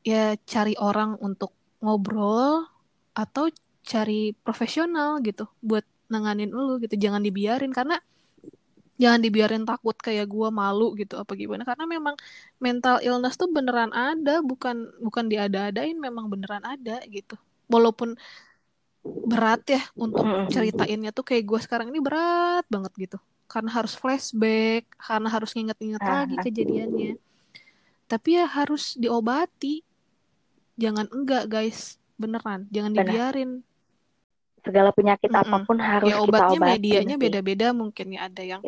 ya 0.03 0.35
cari 0.43 0.75
orang 0.77 1.15
untuk 1.23 1.55
ngobrol 1.79 2.67
atau 3.15 3.47
cari 3.83 4.31
profesional 4.43 5.19
gitu 5.23 5.47
buat 5.59 5.83
nanganin 6.11 6.51
lu 6.51 6.79
gitu. 6.83 6.95
Jangan 6.99 7.23
dibiarin 7.23 7.71
karena 7.75 7.99
jangan 9.01 9.19
dibiarin 9.25 9.63
takut 9.67 9.97
kayak 9.97 10.27
gua 10.29 10.49
malu 10.53 10.95
gitu 10.99 11.19
apa 11.19 11.33
gimana. 11.35 11.63
Karena 11.67 11.85
memang 11.87 12.15
mental 12.63 12.99
illness 13.03 13.35
tuh 13.39 13.49
beneran 13.51 13.91
ada 13.95 14.39
bukan 14.43 14.91
bukan 15.03 15.25
diada-adain 15.31 15.97
memang 15.99 16.31
beneran 16.31 16.63
ada 16.63 17.03
gitu. 17.11 17.35
Walaupun 17.71 18.15
berat 19.03 19.67
ya 19.67 19.81
untuk 19.99 20.23
ceritainnya 20.47 21.11
tuh 21.11 21.27
kayak 21.27 21.43
gua 21.43 21.59
sekarang 21.59 21.91
ini 21.91 21.99
berat 21.99 22.63
banget 22.71 22.91
gitu. 22.95 23.17
Karena 23.51 23.69
harus 23.69 23.93
flashback 23.93 24.87
karena 24.97 25.29
harus 25.29 25.51
nginget-nginget 25.53 26.01
Ah, 26.01 26.23
lagi 26.23 26.35
kejadiannya. 26.39 27.19
Tapi 28.07 28.29
ya 28.39 28.45
harus 28.47 28.95
diobati. 28.95 29.83
Jangan 30.79 31.11
enggak 31.11 31.45
guys. 31.51 31.99
Beneran 32.17 32.69
jangan 32.71 32.93
dibiarin. 32.95 33.51
Segala 34.63 34.95
penyakit 34.95 35.27
Mm-mm. 35.27 35.43
apa 35.43 35.57
pun 35.67 35.77
harus 35.81 36.07
ya 36.07 36.15
kita 36.15 36.23
obatnya 36.23 36.55
obatin 36.55 36.61
medianya 36.63 37.15
beda-beda 37.19 37.67
mungkin 37.75 38.15
ya. 38.15 38.31
Ada 38.31 38.43
yang 38.47 38.61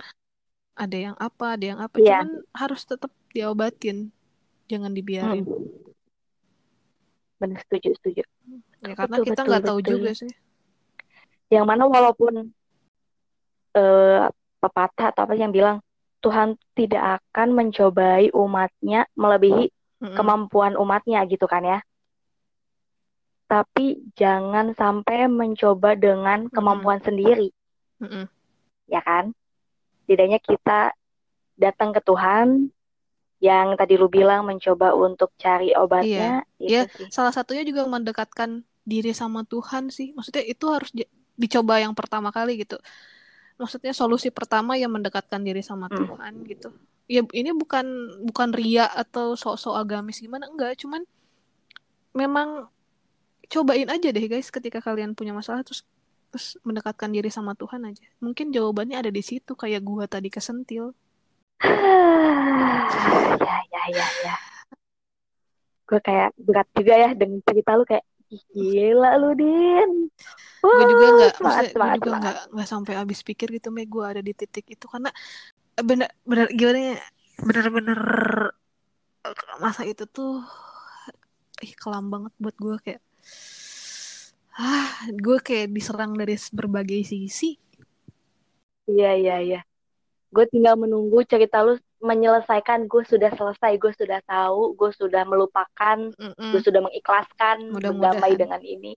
ada 0.76 0.98
yang 1.00 1.16
apa 1.16 1.46
ada 1.56 1.66
yang 1.66 1.80
apa. 1.80 1.96
Iya. 2.04 2.20
cuman 2.20 2.30
harus 2.52 2.82
tetap 2.84 3.12
diobatin. 3.32 4.12
Jangan 4.68 4.92
dibiarin. 4.92 5.46
Hmm. 5.48 5.72
Benar 7.40 7.60
setuju 7.64 7.96
setuju. 8.02 8.24
Ya 8.90 8.96
karena 9.00 9.18
Betul, 9.18 9.26
kita 9.28 9.40
nggak 9.48 9.64
tahu 9.68 9.80
betul. 9.80 9.94
juga 9.94 10.10
sih 10.20 10.32
Yang 11.54 11.66
mana 11.70 11.84
walaupun 11.96 12.34
eh, 13.78 14.26
pepatah 14.62 15.06
atau 15.14 15.22
apa 15.26 15.34
yang 15.38 15.52
bilang 15.58 15.78
Tuhan 16.24 16.50
tidak 16.78 17.04
akan 17.22 17.48
mencobai 17.54 18.34
umatnya 18.34 19.06
melebihi 19.22 19.66
Mm-mm. 20.02 20.16
kemampuan 20.18 20.74
umatnya 20.84 21.20
gitu 21.32 21.46
kan 21.46 21.64
ya. 21.72 21.80
Tapi 23.52 23.86
jangan 24.22 24.68
sampai 24.80 25.20
mencoba 25.40 25.90
dengan 26.06 26.40
kemampuan 26.56 27.00
sendiri, 27.08 27.48
Mm-mm. 28.02 28.28
ya 28.94 29.02
kan? 29.08 29.26
Setidaknya 30.06 30.40
kita 30.50 30.94
datang 31.64 31.90
ke 31.96 32.02
Tuhan 32.10 32.48
yang 33.42 33.68
tadi 33.80 33.94
lu 34.02 34.08
bilang 34.10 34.42
mencoba 34.50 34.88
untuk 34.98 35.30
cari 35.44 35.70
obatnya 35.78 36.44
itu 36.60 36.72
Ya, 36.74 36.82
sih. 36.98 37.10
salah 37.14 37.34
satunya 37.36 37.62
juga 37.70 37.86
mendekatkan 37.86 38.66
diri 38.86 39.12
sama 39.12 39.42
Tuhan 39.44 39.90
sih. 39.90 40.14
Maksudnya 40.14 40.46
itu 40.46 40.66
harus 40.70 40.94
di- 40.94 41.10
dicoba 41.36 41.82
yang 41.82 41.92
pertama 41.92 42.30
kali 42.32 42.62
gitu. 42.62 42.78
Maksudnya 43.58 43.92
solusi 43.92 44.30
pertama 44.32 44.78
yang 44.78 44.94
mendekatkan 44.94 45.42
diri 45.42 45.60
sama 45.60 45.90
Hmm. 45.90 45.98
Tuhan 46.06 46.34
gitu. 46.46 46.70
Ya 47.06 47.22
ini 47.34 47.54
bukan 47.54 47.86
bukan 48.26 48.50
ria 48.54 48.86
atau 48.88 49.34
sok-sok 49.34 49.76
agamis 49.78 50.22
gimana 50.22 50.50
enggak, 50.50 50.80
cuman 50.82 51.06
memang 52.14 52.70
cobain 53.46 53.86
aja 53.92 54.10
deh 54.10 54.26
guys 54.26 54.50
ketika 54.50 54.82
kalian 54.82 55.14
punya 55.14 55.30
masalah 55.30 55.62
terus 55.62 55.86
terus 56.34 56.58
mendekatkan 56.66 57.14
diri 57.14 57.30
sama 57.30 57.54
Tuhan 57.54 57.86
aja. 57.86 58.04
Mungkin 58.20 58.50
jawabannya 58.52 58.98
ada 59.00 59.12
di 59.14 59.22
situ 59.22 59.54
kayak 59.56 59.82
gua 59.84 60.04
tadi 60.06 60.28
kesentil. 60.28 60.92
ya, 63.40 63.58
ya, 63.72 63.84
ya, 63.94 64.08
ya. 64.26 64.36
Gue 65.86 66.00
kayak 66.02 66.34
berat 66.36 66.68
juga 66.74 66.94
ya 66.98 67.10
dengan 67.14 67.40
cerita 67.46 67.78
lu 67.78 67.86
kayak 67.86 68.02
"Ih, 68.04 68.15
gila 68.54 69.12
lu 69.22 69.32
Din. 69.38 69.92
gue 70.66 70.84
juga 70.90 71.06
nggak 71.14 71.32
maksudnya 71.46 71.72
gue 71.78 71.90
juga 72.02 72.12
nggak 72.18 72.38
nggak 72.58 72.70
sampai 72.70 72.94
habis 72.98 73.22
pikir 73.22 73.54
gitu 73.54 73.70
me 73.70 73.86
gue 73.86 74.02
ada 74.02 74.22
di 74.26 74.34
titik 74.34 74.66
itu 74.66 74.86
karena 74.90 75.14
eh, 75.78 75.86
bener 75.86 76.10
bener 76.26 76.50
gimana 76.50 76.80
ya 76.82 76.98
bener-bener 77.46 78.02
eh, 79.30 79.58
masa 79.62 79.86
itu 79.86 80.10
tuh 80.10 80.42
ih 81.62 81.74
kelam 81.78 82.10
banget 82.10 82.34
buat 82.42 82.56
gue 82.58 82.76
kayak 82.82 83.02
ah 84.58 84.90
gue 85.12 85.38
kayak 85.38 85.70
diserang 85.70 86.18
dari 86.18 86.34
berbagai 86.50 87.06
sisi 87.06 87.62
Iya, 88.86 89.18
iya, 89.18 89.36
iya. 89.42 89.60
Gue 90.30 90.46
tinggal 90.46 90.78
menunggu 90.78 91.26
cerita 91.26 91.66
lu 91.66 91.74
menyelesaikan. 92.04 92.88
Gue 92.92 93.04
sudah 93.08 93.32
selesai, 93.34 93.78
gue 93.80 93.92
sudah 93.96 94.20
tahu, 94.26 94.76
gue 94.76 94.92
sudah 94.96 95.24
melupakan, 95.28 95.98
Mm-mm. 96.16 96.52
gue 96.52 96.62
sudah 96.62 96.82
mengikhlaskan, 96.84 97.72
berdamai 97.72 98.34
dengan 98.36 98.62
ini. 98.62 98.96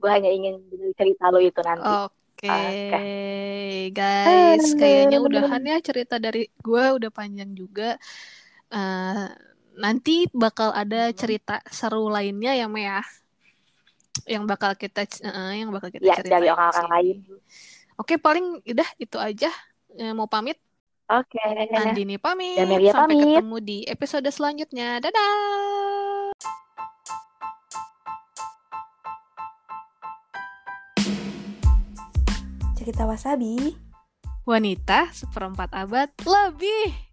Gue 0.00 0.10
hanya 0.10 0.32
ingin 0.32 0.64
cerita 0.96 1.28
lu 1.28 1.44
itu 1.44 1.60
nanti. 1.60 1.92
Oke, 2.40 2.48
Oke. 2.48 3.04
guys, 3.92 4.72
kayaknya 4.80 5.20
udahan 5.20 5.60
ya 5.60 5.76
cerita 5.84 6.16
dari 6.16 6.48
gue 6.48 6.84
udah 6.96 7.10
panjang 7.12 7.52
juga. 7.52 8.00
Eh, 8.72 9.26
nanti 9.76 10.24
bakal 10.32 10.72
ada 10.72 11.12
Hmm. 11.12 11.16
cerita 11.16 11.60
seru 11.68 12.08
lainnya 12.08 12.56
ya, 12.56 12.64
Me 12.64 12.88
ya. 12.88 13.00
Yang 14.24 14.44
bakal 14.48 14.72
kita 14.76 15.04
eh, 15.04 15.52
yang 15.60 15.68
bakal 15.68 15.92
kita 15.92 16.04
Ya, 16.06 16.16
ceritain 16.16 16.32
dari 16.32 16.48
orang-orang 16.48 16.88
lain. 16.96 17.16
Oke, 18.00 18.16
paling 18.16 18.64
udah 18.64 18.88
itu 18.96 19.16
aja. 19.20 19.52
Eh, 20.00 20.12
mau 20.16 20.24
pamit, 20.30 20.56
Oke. 21.10 21.42
Andini 21.74 22.22
pamit. 22.22 22.54
Dan 22.54 22.70
Melia 22.70 22.94
Sampai 22.94 23.18
pamit. 23.18 23.42
ketemu 23.42 23.56
di 23.58 23.78
episode 23.90 24.30
selanjutnya. 24.30 25.02
Dadah. 25.02 26.30
Cerita 32.78 33.04
Wasabi 33.04 33.74
Wanita 34.46 35.10
seperempat 35.10 35.74
abad 35.74 36.14
lebih. 36.22 37.09